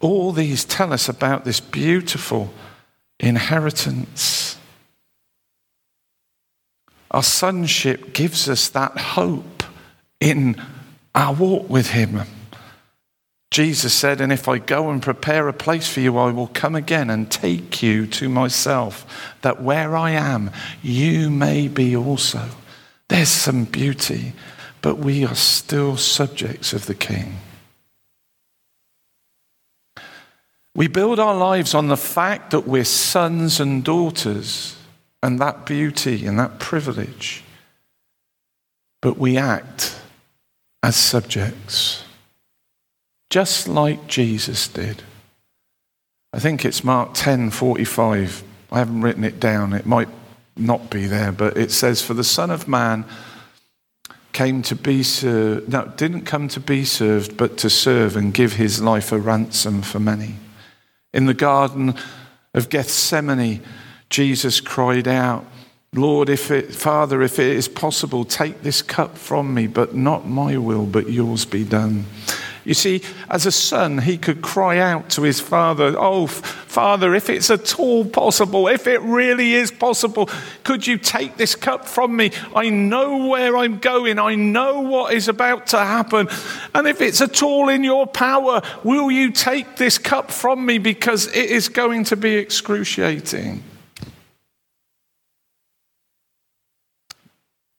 All 0.00 0.32
these 0.32 0.64
tell 0.64 0.92
us 0.92 1.08
about 1.08 1.44
this 1.44 1.60
beautiful 1.60 2.54
inheritance. 3.20 4.56
Our 7.10 7.22
sonship 7.22 8.14
gives 8.14 8.48
us 8.48 8.68
that 8.68 8.96
hope 8.98 9.62
in 10.20 10.62
our 11.14 11.34
walk 11.34 11.68
with 11.68 11.90
him. 11.90 12.22
Jesus 13.58 13.92
said, 13.92 14.20
And 14.20 14.32
if 14.32 14.46
I 14.46 14.58
go 14.58 14.88
and 14.88 15.02
prepare 15.02 15.48
a 15.48 15.52
place 15.52 15.88
for 15.92 15.98
you, 15.98 16.16
I 16.16 16.30
will 16.30 16.46
come 16.46 16.76
again 16.76 17.10
and 17.10 17.28
take 17.28 17.82
you 17.82 18.06
to 18.06 18.28
myself, 18.28 19.34
that 19.42 19.60
where 19.60 19.96
I 19.96 20.12
am, 20.12 20.52
you 20.80 21.28
may 21.28 21.66
be 21.66 21.96
also. 21.96 22.50
There's 23.08 23.30
some 23.30 23.64
beauty, 23.64 24.32
but 24.80 24.98
we 24.98 25.26
are 25.26 25.34
still 25.34 25.96
subjects 25.96 26.72
of 26.72 26.86
the 26.86 26.94
King. 26.94 27.38
We 30.76 30.86
build 30.86 31.18
our 31.18 31.34
lives 31.34 31.74
on 31.74 31.88
the 31.88 31.96
fact 31.96 32.52
that 32.52 32.68
we're 32.68 32.84
sons 32.84 33.58
and 33.58 33.82
daughters, 33.82 34.76
and 35.20 35.40
that 35.40 35.66
beauty 35.66 36.26
and 36.26 36.38
that 36.38 36.60
privilege, 36.60 37.42
but 39.02 39.18
we 39.18 39.36
act 39.36 40.00
as 40.80 40.94
subjects 40.94 42.04
just 43.30 43.68
like 43.68 44.06
Jesus 44.06 44.68
did. 44.68 45.02
I 46.32 46.38
think 46.38 46.64
it's 46.64 46.84
Mark 46.84 47.14
10:45. 47.14 48.42
I 48.70 48.78
haven't 48.78 49.02
written 49.02 49.24
it 49.24 49.40
down. 49.40 49.72
It 49.72 49.86
might 49.86 50.08
not 50.56 50.90
be 50.90 51.06
there, 51.06 51.32
but 51.32 51.56
it 51.56 51.70
says, 51.70 52.02
"For 52.02 52.14
the 52.14 52.24
Son 52.24 52.50
of 52.50 52.68
Man 52.68 53.04
came 54.32 54.62
to 54.62 54.74
be 54.74 55.02
served. 55.02 55.68
No, 55.70 55.92
didn't 55.96 56.22
come 56.22 56.48
to 56.48 56.60
be 56.60 56.84
served, 56.84 57.36
but 57.36 57.56
to 57.58 57.70
serve 57.70 58.16
and 58.16 58.34
give 58.34 58.54
his 58.54 58.80
life 58.80 59.10
a 59.10 59.18
ransom 59.18 59.82
for 59.82 59.98
many." 59.98 60.36
In 61.12 61.26
the 61.26 61.34
Garden 61.34 61.94
of 62.54 62.68
Gethsemane, 62.68 63.62
Jesus 64.10 64.60
cried 64.60 65.08
out, 65.08 65.44
Lord, 65.94 66.28
if 66.28 66.50
it, 66.50 66.74
Father, 66.74 67.22
if 67.22 67.38
it 67.38 67.56
is 67.56 67.68
possible, 67.68 68.24
take 68.24 68.62
this 68.62 68.82
cup 68.82 69.16
from 69.16 69.54
me, 69.54 69.66
but 69.66 69.94
not 69.94 70.28
my 70.28 70.58
will, 70.58 70.84
but 70.84 71.10
yours 71.10 71.46
be 71.46 71.64
done. 71.64 72.04
You 72.68 72.74
see, 72.74 73.00
as 73.30 73.46
a 73.46 73.50
son, 73.50 73.96
he 73.96 74.18
could 74.18 74.42
cry 74.42 74.76
out 74.76 75.08
to 75.10 75.22
his 75.22 75.40
father, 75.40 75.94
Oh, 75.96 76.26
Father, 76.26 77.14
if 77.14 77.30
it's 77.30 77.50
at 77.50 77.78
all 77.78 78.04
possible, 78.04 78.68
if 78.68 78.86
it 78.86 79.00
really 79.00 79.54
is 79.54 79.70
possible, 79.70 80.28
could 80.64 80.86
you 80.86 80.98
take 80.98 81.38
this 81.38 81.54
cup 81.54 81.86
from 81.86 82.14
me? 82.14 82.30
I 82.54 82.68
know 82.68 83.26
where 83.26 83.56
I'm 83.56 83.78
going. 83.78 84.18
I 84.18 84.34
know 84.34 84.82
what 84.82 85.14
is 85.14 85.28
about 85.28 85.68
to 85.68 85.78
happen. 85.78 86.28
And 86.74 86.86
if 86.86 87.00
it's 87.00 87.22
at 87.22 87.42
all 87.42 87.70
in 87.70 87.84
your 87.84 88.06
power, 88.06 88.60
will 88.84 89.10
you 89.10 89.30
take 89.30 89.76
this 89.76 89.96
cup 89.96 90.30
from 90.30 90.66
me 90.66 90.76
because 90.76 91.26
it 91.28 91.50
is 91.50 91.70
going 91.70 92.04
to 92.04 92.16
be 92.16 92.34
excruciating? 92.34 93.64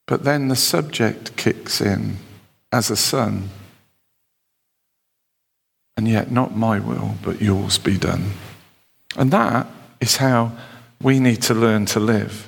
But 0.08 0.24
then 0.24 0.48
the 0.48 0.56
subject 0.56 1.38
kicks 1.38 1.80
in 1.80 2.18
as 2.72 2.90
a 2.90 2.96
son 2.96 3.52
and 6.00 6.08
yet 6.08 6.32
not 6.32 6.56
my 6.56 6.80
will, 6.80 7.16
but 7.22 7.42
yours 7.42 7.78
be 7.78 7.98
done. 7.98 8.32
And 9.18 9.32
that 9.32 9.68
is 10.00 10.16
how 10.16 10.54
we 11.02 11.20
need 11.20 11.42
to 11.42 11.54
learn 11.54 11.88
to 11.88 12.00
live, 12.00 12.48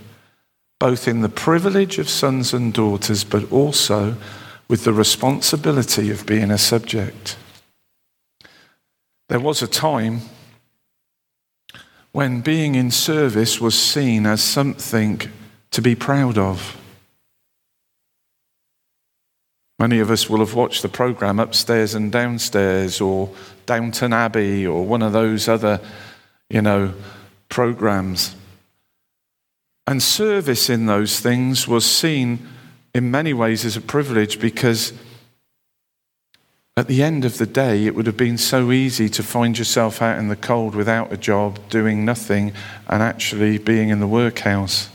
both 0.79 1.05
in 1.05 1.19
the 1.19 1.27
privilege 1.27 1.99
of 1.99 2.07
sons 2.07 2.53
and 2.53 2.73
daughters, 2.73 3.25
but 3.25 3.51
also 3.51 4.15
with 4.69 4.85
the 4.85 4.93
responsibility 4.93 6.09
of 6.11 6.25
being 6.25 6.49
a 6.49 6.57
subject. 6.57 7.35
There 9.27 9.41
was 9.41 9.61
a 9.61 9.67
time 9.67 10.21
when 12.13 12.39
being 12.39 12.75
in 12.75 12.89
service 12.89 13.59
was 13.59 13.77
seen 13.77 14.25
as 14.25 14.41
something 14.41 15.19
to 15.71 15.81
be 15.81 15.93
proud 15.93 16.37
of. 16.37 16.80
Many 19.81 19.97
of 19.97 20.11
us 20.11 20.29
will 20.29 20.41
have 20.41 20.53
watched 20.53 20.83
the 20.83 20.89
program 20.89 21.39
Upstairs 21.39 21.95
and 21.95 22.11
Downstairs 22.11 23.01
or 23.01 23.33
Downton 23.65 24.13
Abbey 24.13 24.67
or 24.67 24.85
one 24.85 25.01
of 25.01 25.11
those 25.11 25.47
other, 25.47 25.81
you 26.51 26.61
know, 26.61 26.93
programs. 27.49 28.35
And 29.87 30.03
service 30.03 30.69
in 30.69 30.85
those 30.85 31.19
things 31.19 31.67
was 31.67 31.83
seen 31.83 32.47
in 32.93 33.09
many 33.09 33.33
ways 33.33 33.65
as 33.65 33.75
a 33.75 33.81
privilege 33.81 34.39
because 34.39 34.93
at 36.77 36.87
the 36.87 37.01
end 37.01 37.25
of 37.25 37.39
the 37.39 37.47
day, 37.47 37.87
it 37.87 37.95
would 37.95 38.05
have 38.05 38.15
been 38.15 38.37
so 38.37 38.71
easy 38.71 39.09
to 39.09 39.23
find 39.23 39.57
yourself 39.57 39.99
out 39.99 40.19
in 40.19 40.27
the 40.27 40.35
cold 40.35 40.75
without 40.75 41.11
a 41.11 41.17
job, 41.17 41.57
doing 41.69 42.05
nothing, 42.05 42.53
and 42.87 43.01
actually 43.01 43.57
being 43.57 43.89
in 43.89 43.99
the 43.99 44.05
workhouse. 44.05 44.91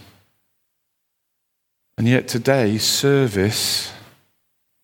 And 1.98 2.06
yet 2.06 2.28
today, 2.28 2.78
service, 2.78 3.92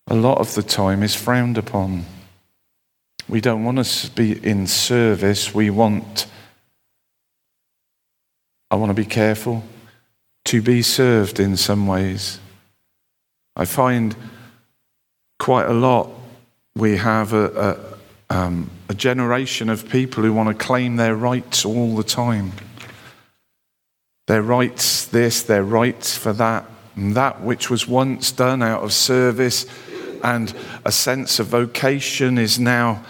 a 0.07 0.15
lot 0.15 0.39
of 0.39 0.53
the 0.55 0.63
time, 0.63 1.03
is 1.03 1.15
frowned 1.15 1.57
upon. 1.57 2.05
We 3.27 3.41
don't 3.41 3.63
want 3.63 3.83
to 3.83 4.11
be 4.11 4.45
in 4.45 4.67
service. 4.67 5.53
We 5.53 5.69
want, 5.69 6.27
I 8.69 8.75
want 8.75 8.89
to 8.89 8.93
be 8.93 9.05
careful, 9.05 9.63
to 10.45 10.61
be 10.61 10.81
served 10.81 11.39
in 11.39 11.55
some 11.57 11.87
ways. 11.87 12.39
I 13.55 13.65
find 13.65 14.15
quite 15.39 15.67
a 15.67 15.73
lot 15.73 16.09
we 16.75 16.97
have 16.97 17.33
a, 17.33 17.95
a, 18.29 18.35
um, 18.35 18.69
a 18.89 18.93
generation 18.93 19.69
of 19.69 19.87
people 19.89 20.23
who 20.23 20.33
want 20.33 20.49
to 20.49 20.65
claim 20.65 20.95
their 20.95 21.15
rights 21.15 21.65
all 21.65 21.95
the 21.95 22.03
time. 22.03 22.51
Their 24.27 24.41
rights, 24.41 25.05
this, 25.05 25.43
their 25.43 25.63
rights 25.63 26.17
for 26.17 26.33
that, 26.33 26.65
and 26.95 27.15
that 27.15 27.41
which 27.41 27.69
was 27.69 27.87
once 27.87 28.31
done 28.31 28.63
out 28.63 28.83
of 28.83 28.93
service 28.93 29.65
and 30.23 30.53
a 30.85 30.91
sense 30.91 31.37
of 31.37 31.47
vocation 31.47 32.37
is 32.37 32.57
now 32.57 33.03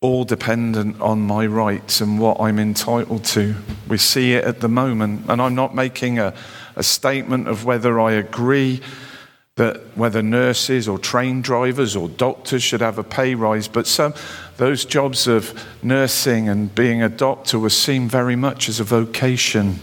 all 0.00 0.24
dependent 0.24 1.00
on 1.00 1.20
my 1.20 1.44
rights 1.44 2.00
and 2.00 2.20
what 2.20 2.40
I'm 2.40 2.60
entitled 2.60 3.24
to. 3.24 3.56
We 3.88 3.98
see 3.98 4.34
it 4.34 4.44
at 4.44 4.60
the 4.60 4.68
moment, 4.68 5.26
and 5.28 5.42
I'm 5.42 5.56
not 5.56 5.74
making 5.74 6.20
a, 6.20 6.32
a 6.76 6.84
statement 6.84 7.48
of 7.48 7.64
whether 7.64 7.98
I 7.98 8.12
agree 8.12 8.80
that 9.56 9.96
whether 9.96 10.22
nurses 10.22 10.86
or 10.86 11.00
train 11.00 11.42
drivers 11.42 11.96
or 11.96 12.08
doctors 12.08 12.62
should 12.62 12.80
have 12.80 12.96
a 12.96 13.02
pay 13.02 13.34
rise, 13.34 13.66
but 13.66 13.88
some 13.88 14.14
those 14.56 14.84
jobs 14.84 15.26
of 15.26 15.52
nursing 15.82 16.48
and 16.48 16.72
being 16.76 17.02
a 17.02 17.08
doctor 17.08 17.58
were 17.58 17.68
seen 17.68 18.08
very 18.08 18.36
much 18.36 18.68
as 18.68 18.78
a 18.78 18.84
vocation, 18.84 19.80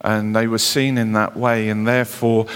and 0.00 0.36
they 0.36 0.46
were 0.46 0.58
seen 0.58 0.96
in 0.96 1.12
that 1.14 1.36
way, 1.36 1.68
and 1.68 1.88
therefore, 1.88 2.46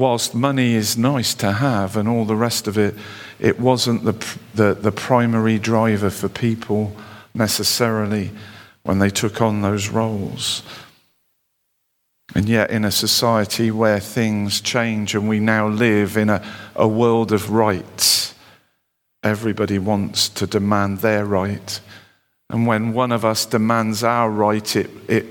whilst 0.00 0.34
money 0.34 0.74
is 0.74 0.96
nice 0.96 1.34
to 1.34 1.52
have 1.52 1.94
and 1.94 2.08
all 2.08 2.24
the 2.24 2.34
rest 2.34 2.66
of 2.66 2.78
it, 2.78 2.94
it 3.38 3.60
wasn't 3.60 4.02
the 4.04 4.36
the, 4.54 4.74
the 4.74 4.90
primary 4.90 5.58
driver 5.58 6.10
for 6.10 6.28
people 6.28 6.96
necessarily 7.34 8.30
when 8.82 8.98
they 8.98 9.10
took 9.10 9.40
on 9.40 9.60
those 9.60 9.90
roles. 9.90 10.62
And 12.34 12.48
yet, 12.48 12.70
in 12.70 12.84
a 12.84 12.90
society 12.90 13.70
where 13.70 14.00
things 14.00 14.60
change 14.60 15.14
and 15.14 15.28
we 15.28 15.40
now 15.40 15.68
live 15.68 16.16
in 16.16 16.30
a, 16.30 16.42
a 16.76 16.88
world 16.88 17.32
of 17.32 17.50
rights, 17.50 18.34
everybody 19.22 19.78
wants 19.78 20.28
to 20.30 20.46
demand 20.46 20.98
their 20.98 21.26
right. 21.26 21.80
And 22.48 22.66
when 22.66 22.94
one 22.94 23.12
of 23.12 23.24
us 23.24 23.46
demands 23.46 24.02
our 24.02 24.30
right, 24.30 24.76
it, 24.76 24.90
it 25.08 25.26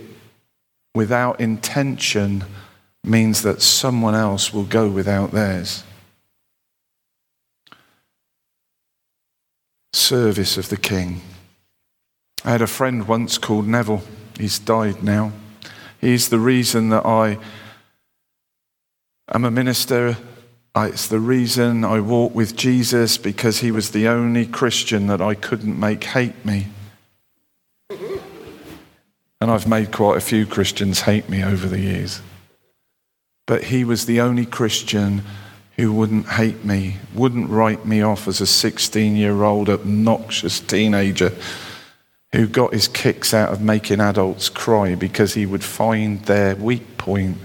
without 0.94 1.40
intention 1.40 2.44
means 3.10 3.42
that 3.42 3.62
someone 3.62 4.16
else 4.16 4.54
will 4.54 4.64
go 4.64 4.88
without 4.88 5.32
theirs. 5.32 5.84
Service 9.94 10.58
of 10.58 10.70
the 10.70 10.78
King. 10.78 11.22
I 12.46 12.52
had 12.52 12.62
a 12.62 12.68
friend 12.68 13.08
once 13.08 13.38
called 13.38 13.68
Neville. 13.68 14.04
He's 14.38 14.60
died 14.60 15.04
now. 15.04 15.34
He's 16.00 16.30
the 16.30 16.40
reason 16.40 16.90
that 16.90 17.06
I 17.06 17.38
am 19.34 19.44
a 19.44 19.52
minister. 19.52 20.16
It's 20.76 21.08
the 21.08 21.20
reason 21.20 21.84
I 21.84 22.00
walk 22.00 22.34
with 22.34 22.56
Jesus 22.56 23.18
because 23.18 23.60
he 23.60 23.72
was 23.72 23.92
the 23.92 24.08
only 24.08 24.46
Christian 24.46 25.08
that 25.08 25.20
I 25.22 25.34
couldn't 25.34 25.78
make 25.78 26.06
hate 26.06 26.46
me. 26.46 26.68
And 29.42 29.52
I've 29.52 29.68
made 29.68 29.92
quite 29.92 30.18
a 30.18 30.22
few 30.22 30.46
Christians 30.46 31.02
hate 31.02 31.28
me 31.28 31.44
over 31.44 31.68
the 31.68 31.80
years. 31.80 32.22
But 33.50 33.64
he 33.64 33.84
was 33.84 34.06
the 34.06 34.22
only 34.22 34.46
Christian 34.46 35.24
who 35.76 35.92
wouldn't 35.92 36.28
hate 36.28 36.64
me, 36.64 36.98
wouldn't 37.16 37.50
write 37.50 37.84
me 37.84 38.04
off 38.04 38.28
as 38.28 38.42
a 38.42 38.46
16 38.46 39.16
year 39.16 39.42
old 39.42 39.70
obnoxious 39.70 40.60
teenager 40.60 41.32
who 42.32 42.46
got 42.46 42.74
his 42.74 42.88
kicks 42.88 43.34
out 43.34 43.52
of 43.52 43.60
making 43.60 44.02
adults 44.02 44.50
cry 44.50 44.94
because 44.94 45.34
he 45.34 45.48
would 45.48 45.64
find 45.64 46.24
their 46.26 46.56
weak 46.58 47.00
point 47.00 47.38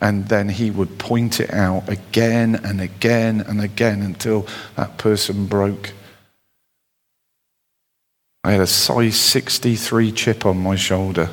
and 0.00 0.26
then 0.28 0.48
he 0.48 0.70
would 0.70 0.98
point 0.98 1.38
it 1.38 1.52
out 1.52 1.86
again 1.86 2.54
and 2.54 2.80
again 2.80 3.42
and 3.42 3.60
again 3.60 4.00
until 4.00 4.46
that 4.76 4.96
person 4.96 5.44
broke. 5.44 5.92
I 8.42 8.52
had 8.52 8.62
a 8.62 8.66
size 8.66 9.16
63 9.16 10.12
chip 10.12 10.46
on 10.46 10.56
my 10.56 10.76
shoulder. 10.76 11.28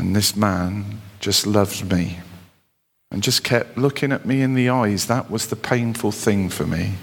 And 0.00 0.16
this 0.16 0.34
man 0.34 1.02
just 1.20 1.46
loved 1.46 1.92
me 1.92 2.20
and 3.10 3.22
just 3.22 3.42
kept 3.42 3.78
looking 3.78 4.12
at 4.12 4.26
me 4.26 4.42
in 4.42 4.54
the 4.54 4.68
eyes. 4.68 5.06
That 5.06 5.30
was 5.30 5.46
the 5.46 5.56
painful 5.56 6.12
thing 6.12 6.48
for 6.50 6.66
me. 6.66 6.94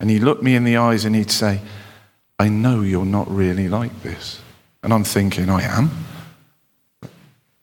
And 0.00 0.10
he 0.10 0.18
looked 0.18 0.42
me 0.42 0.54
in 0.54 0.64
the 0.64 0.76
eyes 0.76 1.04
and 1.04 1.14
he'd 1.14 1.30
say, 1.30 1.60
I 2.38 2.48
know 2.48 2.82
you're 2.82 3.04
not 3.04 3.30
really 3.30 3.68
like 3.68 4.02
this. 4.02 4.40
And 4.82 4.92
I'm 4.92 5.04
thinking, 5.04 5.50
I 5.50 5.62
am. 5.62 5.90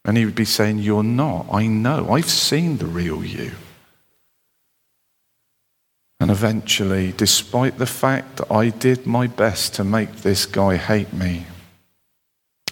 And 0.04 0.18
he 0.18 0.26
would 0.26 0.36
be 0.36 0.46
saying, 0.46 0.80
You're 0.80 1.04
not. 1.04 1.48
I 1.52 1.66
know. 1.66 2.12
I've 2.12 2.30
seen 2.30 2.78
the 2.78 2.86
real 2.86 3.24
you. 3.24 3.52
And 6.20 6.30
eventually, 6.30 7.14
despite 7.14 7.78
the 7.78 7.86
fact 7.86 8.38
that 8.38 8.52
I 8.52 8.70
did 8.70 9.06
my 9.06 9.28
best 9.28 9.74
to 9.76 9.84
make 9.84 10.18
this 10.18 10.46
guy 10.46 10.78
hate 10.78 11.14
me, 11.14 11.46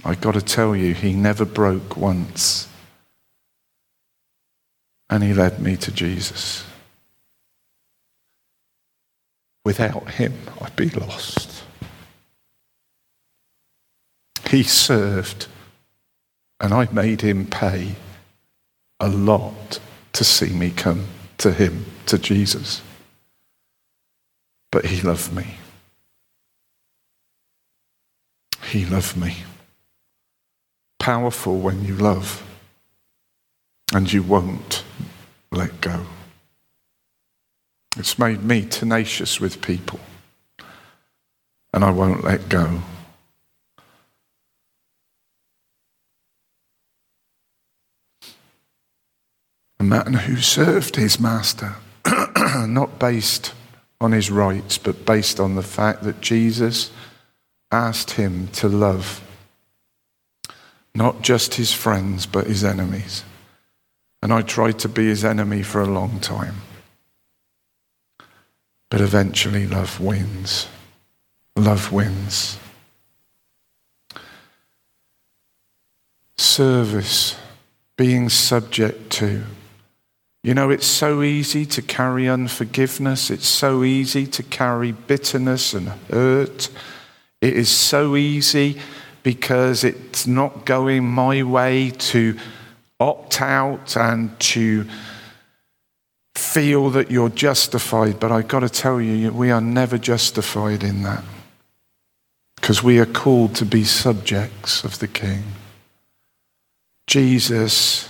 I 0.06 0.15
got 0.15 0.34
to 0.34 0.41
tell 0.41 0.75
you, 0.75 0.93
he 0.93 1.13
never 1.13 1.45
broke 1.45 1.97
once. 1.97 2.67
And 5.13 5.23
he 5.23 5.32
led 5.32 5.60
me 5.60 5.78
to 5.78 5.91
Jesus. 5.91 6.65
Without 9.63 10.10
him, 10.10 10.34
I'd 10.60 10.76
be 10.76 10.89
lost. 10.89 11.63
He 14.49 14.63
served, 14.63 15.45
and 16.60 16.73
I 16.73 16.91
made 16.91 17.21
him 17.21 17.45
pay 17.45 17.93
a 18.99 19.08
lot 19.08 19.80
to 20.13 20.23
see 20.23 20.52
me 20.52 20.71
come 20.71 21.06
to 21.38 21.54
him, 21.54 21.86
to 22.08 22.17
Jesus. 22.17 22.82
But 24.71 24.86
he 24.86 24.99
loved 25.02 25.32
me. 25.32 25.58
He 28.63 28.84
loved 28.88 29.15
me. 29.15 29.43
Powerful 30.97 31.60
when 31.60 31.86
you 31.86 31.93
love, 31.97 32.41
and 33.93 34.12
you 34.12 34.23
won't 34.23 34.84
let 35.51 35.82
go. 35.82 36.06
It's 37.97 38.17
made 38.17 38.43
me 38.43 38.65
tenacious 38.65 39.39
with 39.39 39.62
people, 39.62 39.99
and 41.73 41.84
I 41.84 41.91
won't 41.91 42.23
let 42.23 42.49
go. 42.49 42.82
a 49.79 49.86
man 49.86 50.13
who 50.13 50.38
served 50.38 50.95
his 50.95 51.19
master, 51.19 51.75
not 52.67 52.99
based 52.99 53.53
on 53.99 54.13
his 54.13 54.32
rights, 54.32 54.77
but 54.77 55.06
based 55.06 55.41
on 55.41 55.56
the 55.56 55.62
fact 55.62 56.03
that 56.03 56.21
Jesus 56.21 56.89
asked 57.69 58.12
him 58.12 58.47
to 58.47 58.69
love 58.69 59.21
not 60.95 61.21
just 61.21 61.56
his 61.56 61.73
friends, 61.73 62.25
but 62.25 62.47
his 62.47 62.63
enemies. 62.63 63.23
And 64.23 64.31
I 64.31 64.41
tried 64.41 64.79
to 64.79 64.88
be 64.88 65.07
his 65.07 65.25
enemy 65.25 65.63
for 65.63 65.81
a 65.81 65.86
long 65.86 66.21
time. 66.21 66.55
But 68.89 69.01
eventually, 69.01 69.67
love 69.67 69.99
wins. 69.99 70.69
Love 71.57 71.91
wins. 71.91 72.57
Service, 76.38 77.36
being 77.97 78.29
subject 78.29 79.09
to, 79.12 79.43
you 80.41 80.53
know, 80.53 80.69
it's 80.69 80.88
so 80.88 81.21
easy 81.21 81.65
to 81.65 81.81
carry 81.81 82.29
unforgiveness. 82.29 83.29
It's 83.29 83.45
so 83.45 83.83
easy 83.83 84.25
to 84.27 84.41
carry 84.41 84.93
bitterness 84.93 85.73
and 85.73 85.89
hurt. 86.09 86.69
It 87.41 87.55
is 87.55 87.67
so 87.67 88.15
easy 88.15 88.79
because 89.21 89.83
it's 89.83 90.25
not 90.25 90.65
going 90.65 91.03
my 91.03 91.43
way 91.43 91.89
to 91.89 92.38
opt 93.03 93.41
out 93.41 93.95
and 93.95 94.39
to 94.39 94.85
feel 96.35 96.89
that 96.91 97.11
you're 97.11 97.29
justified. 97.29 98.19
But 98.19 98.31
I've 98.31 98.47
got 98.47 98.61
to 98.61 98.69
tell 98.69 98.99
you, 99.01 99.31
we 99.31 99.51
are 99.51 99.61
never 99.61 99.97
justified 99.97 100.83
in 100.83 101.03
that 101.03 101.23
because 102.55 102.81
we 102.81 102.97
are 102.99 103.05
called 103.05 103.55
to 103.55 103.65
be 103.65 103.83
subjects 103.83 104.83
of 104.83 104.99
the 104.99 105.07
King. 105.07 105.43
Jesus, 107.07 108.09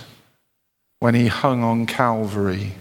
when 1.00 1.14
he 1.14 1.26
hung 1.26 1.64
on 1.64 1.86
Calvary, 1.86 2.74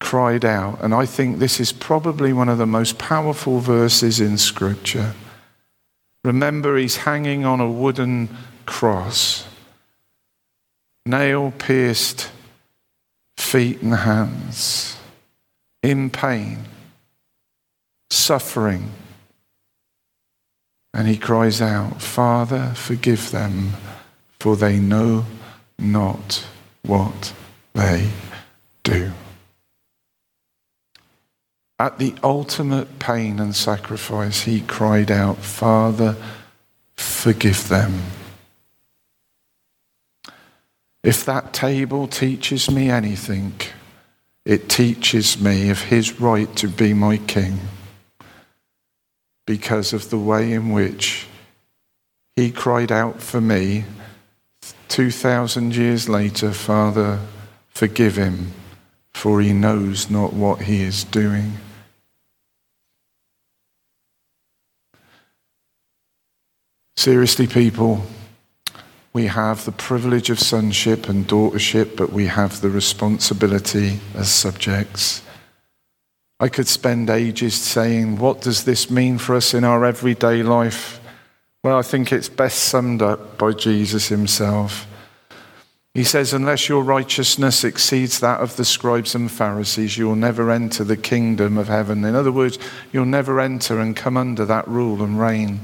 cried 0.00 0.44
out. 0.44 0.78
And 0.82 0.94
I 0.94 1.06
think 1.06 1.38
this 1.38 1.60
is 1.60 1.72
probably 1.72 2.32
one 2.32 2.48
of 2.48 2.58
the 2.58 2.66
most 2.66 2.98
powerful 2.98 3.58
verses 3.60 4.20
in 4.20 4.36
Scripture. 4.38 5.14
Remember, 6.24 6.76
he's 6.76 6.98
hanging 6.98 7.46
on 7.46 7.60
a 7.60 7.70
wooden 7.70 8.28
cross, 8.66 9.47
nail 11.08 11.52
pierced 11.56 12.30
feet 13.36 13.80
and 13.80 13.94
hands, 13.94 14.96
in 15.82 16.10
pain, 16.10 16.58
suffering. 18.10 18.90
And 20.92 21.08
he 21.08 21.16
cries 21.16 21.62
out, 21.62 22.02
Father, 22.02 22.72
forgive 22.74 23.30
them, 23.30 23.72
for 24.38 24.56
they 24.56 24.78
know 24.78 25.24
not 25.78 26.44
what 26.82 27.32
they 27.74 28.10
do. 28.82 29.12
At 31.78 31.98
the 31.98 32.14
ultimate 32.24 32.98
pain 32.98 33.38
and 33.38 33.54
sacrifice, 33.54 34.42
he 34.42 34.60
cried 34.62 35.10
out, 35.10 35.38
Father, 35.38 36.16
forgive 36.96 37.68
them. 37.68 38.02
If 41.02 41.24
that 41.26 41.52
table 41.52 42.08
teaches 42.08 42.70
me 42.70 42.90
anything, 42.90 43.54
it 44.44 44.68
teaches 44.68 45.40
me 45.40 45.70
of 45.70 45.82
his 45.82 46.20
right 46.20 46.54
to 46.56 46.68
be 46.68 46.92
my 46.94 47.18
king 47.18 47.60
because 49.46 49.92
of 49.92 50.10
the 50.10 50.18
way 50.18 50.52
in 50.52 50.70
which 50.70 51.26
he 52.36 52.50
cried 52.50 52.92
out 52.92 53.22
for 53.22 53.40
me 53.40 53.84
2,000 54.88 55.74
years 55.74 56.08
later, 56.08 56.52
Father, 56.52 57.20
forgive 57.68 58.16
him, 58.16 58.52
for 59.12 59.40
he 59.40 59.52
knows 59.52 60.10
not 60.10 60.32
what 60.32 60.62
he 60.62 60.82
is 60.82 61.04
doing. 61.04 61.52
Seriously, 66.96 67.46
people, 67.46 68.02
we 69.12 69.26
have 69.26 69.64
the 69.64 69.72
privilege 69.72 70.30
of 70.30 70.38
sonship 70.38 71.08
and 71.08 71.26
daughtership, 71.26 71.96
but 71.96 72.12
we 72.12 72.26
have 72.26 72.60
the 72.60 72.70
responsibility 72.70 74.00
as 74.14 74.30
subjects. 74.30 75.22
I 76.40 76.48
could 76.48 76.68
spend 76.68 77.10
ages 77.10 77.54
saying, 77.54 78.18
What 78.18 78.42
does 78.42 78.64
this 78.64 78.90
mean 78.90 79.18
for 79.18 79.34
us 79.34 79.54
in 79.54 79.64
our 79.64 79.84
everyday 79.84 80.42
life? 80.42 81.00
Well, 81.64 81.76
I 81.76 81.82
think 81.82 82.12
it's 82.12 82.28
best 82.28 82.64
summed 82.64 83.02
up 83.02 83.36
by 83.38 83.52
Jesus 83.52 84.08
himself. 84.08 84.86
He 85.94 86.04
says, 86.04 86.32
Unless 86.32 86.68
your 86.68 86.84
righteousness 86.84 87.64
exceeds 87.64 88.20
that 88.20 88.40
of 88.40 88.56
the 88.56 88.64
scribes 88.64 89.16
and 89.16 89.28
Pharisees, 89.28 89.98
you'll 89.98 90.14
never 90.14 90.50
enter 90.52 90.84
the 90.84 90.96
kingdom 90.96 91.58
of 91.58 91.66
heaven. 91.66 92.04
In 92.04 92.14
other 92.14 92.30
words, 92.30 92.56
you'll 92.92 93.04
never 93.04 93.40
enter 93.40 93.80
and 93.80 93.96
come 93.96 94.16
under 94.16 94.44
that 94.44 94.68
rule 94.68 95.02
and 95.02 95.18
reign. 95.18 95.60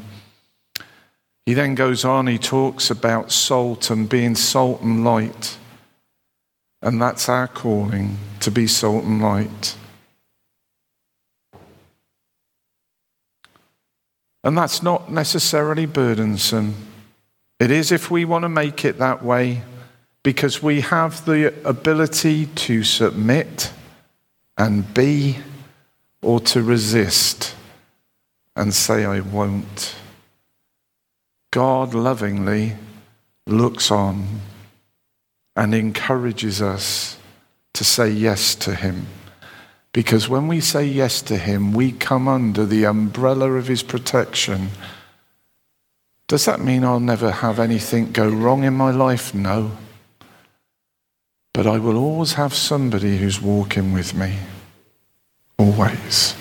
He 1.47 1.53
then 1.53 1.75
goes 1.75 2.05
on, 2.05 2.27
he 2.27 2.39
talks 2.39 2.91
about 2.91 3.31
salt 3.31 3.91
and 3.91 4.09
being 4.09 4.35
salt 4.35 4.81
and 4.81 5.05
light. 5.05 5.59
And 6.81 7.01
that's 7.01 7.29
our 7.29 7.49
calling 7.49 8.19
to 8.41 8.51
be 8.51 8.67
salt 8.67 9.05
and 9.05 9.21
light. 9.21 9.77
And 14.43 14.57
that's 14.57 14.83
not 14.83 15.11
necessarily 15.11 15.87
burdensome. 15.87 16.75
It 17.59 17.71
is 17.71 17.91
if 17.93 18.11
we 18.11 18.25
want 18.25 18.43
to 18.43 18.49
make 18.51 18.85
it 18.85 18.99
that 18.99 19.25
way, 19.25 19.63
because 20.23 20.63
we 20.63 20.83
have 20.83 21.25
the 21.25 21.55
ability 21.67 22.47
to 22.47 22.85
submit 22.85 23.73
and 24.57 24.93
be, 24.93 25.39
or 26.23 26.41
to 26.41 26.63
resist 26.63 27.55
and 28.57 28.73
say, 28.73 29.05
I 29.05 29.21
won't. 29.21 29.95
God 31.55 31.95
lovingly 31.95 32.73
looks 33.47 33.93
on 33.93 34.41
and 35.55 35.73
encourages 35.73 36.61
us 36.61 37.17
to 37.75 37.85
say 37.85 38.11
yes 38.11 38.57
to 38.57 38.75
Him. 38.75 39.07
Because 39.93 40.29
when 40.29 40.49
we 40.49 40.59
say 40.59 40.85
yes 40.85 41.23
to 41.23 41.37
Him, 41.37 41.73
we 41.73 41.93
come 41.93 42.27
under 42.27 42.67
the 42.67 42.83
umbrella 42.83 43.53
of 43.53 43.69
His 43.69 43.85
protection. 43.85 44.71
Does 46.27 46.45
that 46.47 46.59
mean 46.59 46.83
I'll 46.83 46.99
never 46.99 47.31
have 47.31 47.61
anything 47.61 48.11
go 48.11 48.29
wrong 48.29 48.65
in 48.65 48.75
my 48.75 48.91
life? 48.91 49.33
No. 49.33 49.79
But 51.53 51.69
I 51.69 51.79
will 51.79 51.97
always 51.97 52.33
have 52.33 52.53
somebody 52.53 53.19
who's 53.19 53.41
walking 53.41 53.93
with 53.93 54.13
me. 54.13 54.39
Always. 55.57 56.35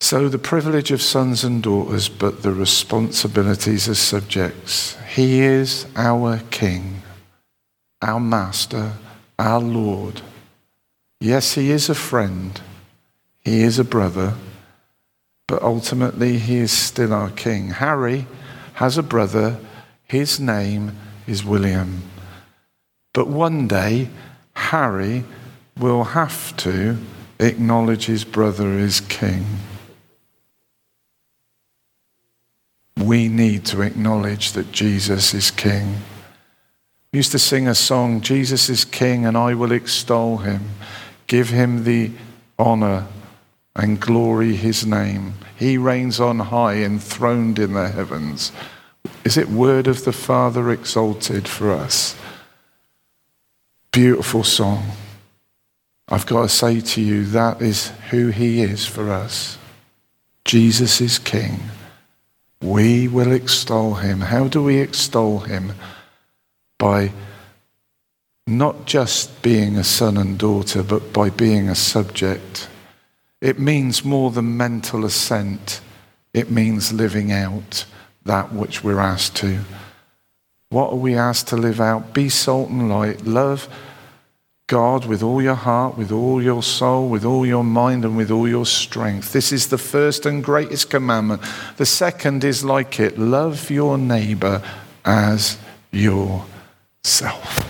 So, 0.00 0.28
the 0.28 0.38
privilege 0.38 0.90
of 0.90 1.02
sons 1.02 1.44
and 1.44 1.62
daughters, 1.62 2.08
but 2.08 2.42
the 2.42 2.52
responsibilities 2.52 3.88
as 3.88 3.98
subjects. 3.98 4.96
He 5.08 5.40
is 5.40 5.86
our 5.94 6.40
King, 6.50 7.02
our 8.00 8.18
Master, 8.18 8.94
our 9.38 9.60
Lord. 9.60 10.22
Yes, 11.20 11.54
He 11.54 11.70
is 11.70 11.88
a 11.88 11.94
friend, 11.94 12.60
He 13.44 13.62
is 13.62 13.78
a 13.78 13.84
brother, 13.84 14.34
but 15.46 15.62
ultimately 15.62 16.38
He 16.38 16.56
is 16.56 16.72
still 16.72 17.12
our 17.12 17.30
King. 17.30 17.70
Harry 17.70 18.26
has 18.74 18.96
a 18.96 19.02
brother, 19.02 19.58
his 20.04 20.40
name 20.40 20.96
is 21.26 21.44
William. 21.44 22.02
But 23.12 23.28
one 23.28 23.68
day, 23.68 24.08
Harry 24.54 25.24
will 25.78 26.02
have 26.02 26.56
to 26.56 26.96
acknowledge 27.38 28.06
his 28.06 28.24
brother 28.24 28.78
as 28.78 29.00
king. 29.00 29.44
We 33.06 33.28
need 33.28 33.64
to 33.66 33.82
acknowledge 33.82 34.52
that 34.52 34.72
Jesus 34.72 35.34
is 35.34 35.50
King. 35.50 35.96
We 37.12 37.18
used 37.18 37.32
to 37.32 37.38
sing 37.38 37.66
a 37.66 37.74
song, 37.74 38.20
Jesus 38.20 38.68
is 38.68 38.84
King 38.84 39.26
and 39.26 39.36
I 39.36 39.54
will 39.54 39.72
extol 39.72 40.38
him. 40.38 40.70
Give 41.26 41.48
him 41.48 41.84
the 41.84 42.12
honor 42.58 43.06
and 43.74 44.00
glory 44.00 44.54
his 44.54 44.86
name. 44.86 45.34
He 45.56 45.76
reigns 45.76 46.20
on 46.20 46.38
high, 46.38 46.76
enthroned 46.76 47.58
in 47.58 47.72
the 47.72 47.88
heavens. 47.88 48.52
Is 49.24 49.36
it 49.36 49.48
word 49.48 49.86
of 49.86 50.04
the 50.04 50.12
Father 50.12 50.70
exalted 50.70 51.48
for 51.48 51.72
us? 51.72 52.16
Beautiful 53.92 54.44
song. 54.44 54.84
I've 56.08 56.26
got 56.26 56.42
to 56.42 56.48
say 56.48 56.80
to 56.80 57.00
you, 57.00 57.24
that 57.26 57.62
is 57.62 57.92
who 58.10 58.28
he 58.28 58.62
is 58.62 58.86
for 58.86 59.10
us. 59.10 59.58
Jesus 60.44 61.00
is 61.00 61.18
King. 61.18 61.60
We 62.62 63.08
will 63.08 63.32
extol 63.32 63.94
him. 63.94 64.20
How 64.20 64.48
do 64.48 64.62
we 64.62 64.78
extol 64.78 65.40
him? 65.40 65.72
By 66.78 67.12
not 68.46 68.84
just 68.84 69.42
being 69.42 69.76
a 69.76 69.84
son 69.84 70.16
and 70.16 70.38
daughter, 70.38 70.82
but 70.82 71.12
by 71.12 71.30
being 71.30 71.68
a 71.68 71.74
subject. 71.74 72.68
It 73.40 73.58
means 73.58 74.04
more 74.04 74.30
than 74.30 74.56
mental 74.56 75.04
assent, 75.04 75.80
it 76.34 76.50
means 76.50 76.92
living 76.92 77.32
out 77.32 77.86
that 78.24 78.52
which 78.52 78.84
we're 78.84 79.00
asked 79.00 79.36
to. 79.36 79.60
What 80.68 80.92
are 80.92 80.96
we 80.96 81.14
asked 81.14 81.48
to 81.48 81.56
live 81.56 81.80
out? 81.80 82.12
Be 82.12 82.28
salt 82.28 82.68
and 82.68 82.88
light. 82.88 83.26
Love 83.26 83.68
God 84.70 85.04
with 85.04 85.20
all 85.20 85.42
your 85.42 85.56
heart, 85.56 85.98
with 85.98 86.12
all 86.12 86.40
your 86.40 86.62
soul, 86.62 87.08
with 87.08 87.24
all 87.24 87.44
your 87.44 87.64
mind, 87.64 88.04
and 88.04 88.16
with 88.16 88.30
all 88.30 88.48
your 88.48 88.64
strength. 88.64 89.32
This 89.32 89.50
is 89.50 89.66
the 89.66 89.76
first 89.76 90.26
and 90.26 90.44
greatest 90.44 90.90
commandment. 90.90 91.42
The 91.76 91.84
second 91.84 92.44
is 92.44 92.64
like 92.64 93.00
it 93.00 93.18
love 93.18 93.68
your 93.68 93.98
neighbor 93.98 94.62
as 95.04 95.58
yourself. 95.90 97.68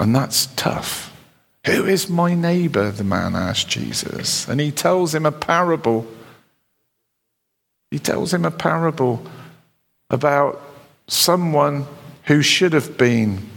And 0.00 0.16
that's 0.16 0.46
tough. 0.56 1.14
Who 1.66 1.84
is 1.84 2.08
my 2.08 2.32
neighbor? 2.34 2.90
The 2.90 3.04
man 3.04 3.36
asked 3.36 3.68
Jesus. 3.68 4.48
And 4.48 4.58
he 4.58 4.70
tells 4.70 5.14
him 5.14 5.26
a 5.26 5.32
parable. 5.32 6.06
He 7.90 7.98
tells 7.98 8.32
him 8.32 8.46
a 8.46 8.50
parable 8.50 9.22
about 10.08 10.62
someone 11.08 11.84
who 12.22 12.40
should 12.40 12.72
have 12.72 12.96
been 12.96 13.50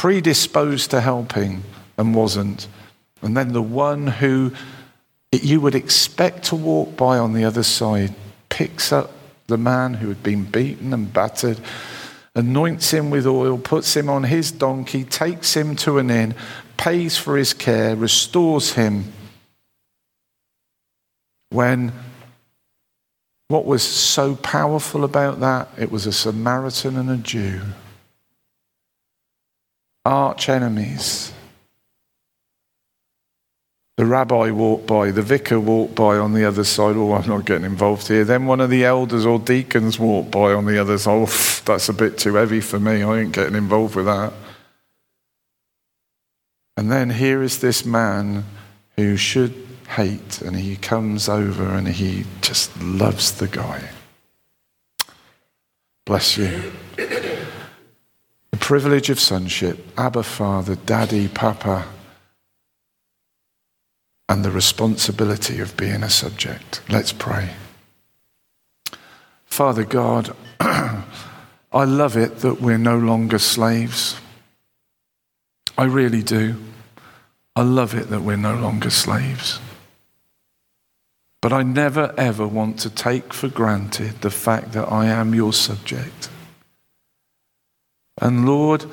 predisposed 0.00 0.90
to 0.90 0.98
helping 0.98 1.62
and 1.98 2.14
wasn't. 2.14 2.66
And 3.20 3.36
then 3.36 3.52
the 3.52 3.60
one 3.60 4.06
who 4.06 4.50
you 5.30 5.60
would 5.60 5.74
expect 5.74 6.44
to 6.44 6.56
walk 6.56 6.96
by 6.96 7.18
on 7.18 7.34
the 7.34 7.44
other 7.44 7.62
side 7.62 8.14
picks 8.48 8.94
up 8.94 9.10
the 9.46 9.58
man 9.58 9.92
who 9.92 10.08
had 10.08 10.22
been 10.22 10.44
beaten 10.44 10.94
and 10.94 11.12
battered, 11.12 11.60
anoints 12.34 12.90
him 12.92 13.10
with 13.10 13.26
oil, 13.26 13.58
puts 13.58 13.94
him 13.94 14.08
on 14.08 14.24
his 14.24 14.50
donkey, 14.50 15.04
takes 15.04 15.54
him 15.54 15.76
to 15.76 15.98
an 15.98 16.08
inn, 16.08 16.34
pays 16.78 17.18
for 17.18 17.36
his 17.36 17.52
care, 17.52 17.94
restores 17.94 18.72
him. 18.72 19.12
When 21.50 21.92
What 23.48 23.66
was 23.66 23.82
so 23.82 24.36
powerful 24.36 25.02
about 25.02 25.40
that? 25.40 25.68
It 25.76 25.90
was 25.90 26.06
a 26.06 26.12
Samaritan 26.12 26.96
and 26.96 27.10
a 27.10 27.16
Jew, 27.16 27.60
arch 30.04 30.48
enemies. 30.48 31.32
The 33.96 34.06
rabbi 34.06 34.50
walked 34.50 34.86
by, 34.86 35.10
the 35.10 35.20
vicar 35.20 35.60
walked 35.60 35.94
by 35.94 36.16
on 36.16 36.32
the 36.32 36.46
other 36.46 36.64
side. 36.64 36.96
Oh, 36.96 37.12
I'm 37.12 37.28
not 37.28 37.44
getting 37.44 37.66
involved 37.66 38.08
here. 38.08 38.24
Then 38.24 38.46
one 38.46 38.60
of 38.60 38.70
the 38.70 38.84
elders 38.84 39.26
or 39.26 39.38
deacons 39.38 39.98
walked 39.98 40.30
by 40.30 40.52
on 40.54 40.64
the 40.64 40.78
other 40.78 40.96
side. 40.96 41.28
Oh, 41.28 41.62
that's 41.66 41.90
a 41.90 41.92
bit 41.92 42.16
too 42.16 42.36
heavy 42.36 42.62
for 42.62 42.80
me. 42.80 43.02
I 43.02 43.18
ain't 43.18 43.32
getting 43.32 43.56
involved 43.56 43.96
with 43.96 44.06
that. 44.06 44.32
And 46.78 46.90
then 46.90 47.10
here 47.10 47.42
is 47.42 47.60
this 47.60 47.84
man 47.84 48.44
who 48.96 49.18
should 49.18 49.54
hate, 49.86 50.40
and 50.40 50.56
he 50.56 50.76
comes 50.76 51.28
over 51.28 51.64
and 51.64 51.86
he 51.88 52.24
just 52.40 52.74
loves 52.82 53.32
the 53.32 53.48
guy. 53.48 53.90
Bless 56.06 56.38
you. 56.38 56.72
Privilege 58.70 59.10
of 59.10 59.18
sonship, 59.18 59.84
Abba 59.98 60.22
Father, 60.22 60.76
Daddy, 60.76 61.26
Papa, 61.26 61.88
and 64.28 64.44
the 64.44 64.52
responsibility 64.52 65.58
of 65.58 65.76
being 65.76 66.04
a 66.04 66.08
subject. 66.08 66.80
Let's 66.88 67.12
pray. 67.12 67.50
Father 69.44 69.82
God, 69.82 70.36
I 70.60 71.04
love 71.72 72.16
it 72.16 72.38
that 72.42 72.60
we're 72.60 72.78
no 72.78 72.96
longer 72.96 73.40
slaves. 73.40 74.20
I 75.76 75.82
really 75.86 76.22
do. 76.22 76.54
I 77.56 77.62
love 77.62 77.92
it 77.96 78.08
that 78.10 78.22
we're 78.22 78.36
no 78.36 78.54
longer 78.54 78.90
slaves. 78.90 79.58
But 81.42 81.52
I 81.52 81.64
never 81.64 82.14
ever 82.16 82.46
want 82.46 82.78
to 82.78 82.88
take 82.88 83.34
for 83.34 83.48
granted 83.48 84.20
the 84.20 84.30
fact 84.30 84.74
that 84.74 84.92
I 84.92 85.06
am 85.06 85.34
your 85.34 85.52
subject. 85.52 86.28
And 88.20 88.46
Lord, 88.46 88.84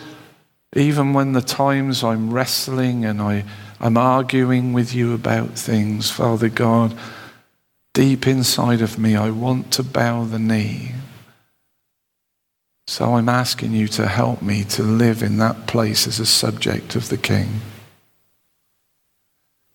even 0.75 1.13
when 1.13 1.33
the 1.33 1.41
times 1.41 2.03
I'm 2.03 2.33
wrestling 2.33 3.05
and 3.05 3.21
I, 3.21 3.43
I'm 3.79 3.97
arguing 3.97 4.73
with 4.73 4.93
you 4.95 5.13
about 5.13 5.51
things, 5.51 6.09
Father 6.09 6.49
God, 6.49 6.97
deep 7.93 8.27
inside 8.27 8.81
of 8.81 8.97
me, 8.97 9.15
I 9.15 9.29
want 9.29 9.71
to 9.73 9.83
bow 9.83 10.23
the 10.23 10.39
knee. 10.39 10.93
So 12.87 13.15
I'm 13.15 13.27
asking 13.27 13.73
you 13.73 13.87
to 13.89 14.07
help 14.07 14.41
me 14.41 14.63
to 14.65 14.83
live 14.83 15.21
in 15.21 15.37
that 15.37 15.67
place 15.67 16.07
as 16.07 16.19
a 16.19 16.25
subject 16.25 16.95
of 16.95 17.09
the 17.09 17.17
King. 17.17 17.61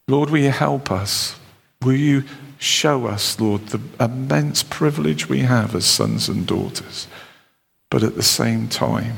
Lord, 0.08 0.30
will 0.30 0.38
you 0.38 0.50
help 0.50 0.90
us? 0.90 1.38
Will 1.82 1.96
you 1.96 2.24
show 2.58 3.06
us, 3.06 3.38
Lord, 3.38 3.66
the 3.66 3.80
immense 4.02 4.62
privilege 4.62 5.28
we 5.28 5.40
have 5.40 5.74
as 5.74 5.84
sons 5.84 6.28
and 6.28 6.46
daughters? 6.46 7.06
But 7.90 8.02
at 8.02 8.14
the 8.14 8.22
same 8.22 8.68
time, 8.68 9.16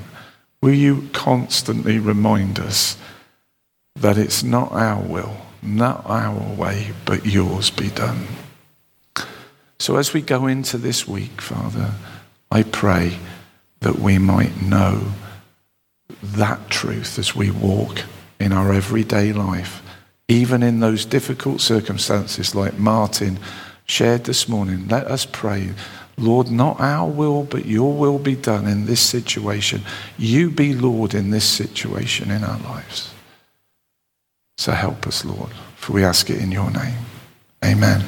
will 0.65 0.73
you 0.73 1.07
constantly 1.13 1.99
remind 1.99 2.59
us 2.59 2.97
that 3.97 4.17
it's 4.17 4.43
not 4.43 4.73
our 4.73 5.03
will, 5.03 5.37
not 5.63 6.03
our 6.07 6.55
way, 6.55 6.91
but 7.05 7.27
yours 7.27 7.69
be 7.69 7.91
done? 7.91 8.27
So 9.79 9.97
as 9.97 10.15
we 10.15 10.23
go 10.23 10.47
into 10.47 10.79
this 10.79 11.07
week, 11.07 11.43
Father, 11.43 11.93
I 12.51 12.63
pray 12.63 13.19
that 13.81 13.99
we 13.99 14.17
might 14.17 14.63
know 14.63 15.13
that 16.23 16.71
truth 16.71 17.19
as 17.19 17.37
we 17.37 17.51
walk 17.51 18.01
in 18.41 18.51
our 18.51 18.73
everyday 18.73 19.35
life 19.35 19.83
even 20.29 20.63
in 20.63 20.81
those 20.81 21.05
difficult 21.05 21.61
circumstances, 21.61 22.55
like 22.55 22.79
Martin 22.79 23.39
shared 23.85 24.25
this 24.25 24.49
morning, 24.49 24.89
let 24.89 25.07
us 25.07 25.27
pray. 25.27 25.71
Lord, 26.17 26.51
not 26.51 26.81
our 26.81 27.09
will, 27.09 27.43
but 27.45 27.67
your 27.67 27.93
will 27.93 28.19
be 28.19 28.37
done 28.37 28.67
in 28.67 28.87
this 28.87 29.01
situation. 29.01 29.83
You 30.17 30.51
be 30.51 30.75
Lord 30.75 31.15
in 31.15 31.31
this 31.31 31.45
situation 31.45 32.31
in 32.31 32.45
our 32.45 32.59
lives. 32.61 33.13
So 34.57 34.73
help 34.73 35.07
us, 35.07 35.25
Lord, 35.25 35.51
for 35.77 35.93
we 35.93 36.05
ask 36.05 36.31
it 36.31 36.41
in 36.41 36.53
your 36.53 36.71
name. 36.71 36.99
Amen. 37.65 38.05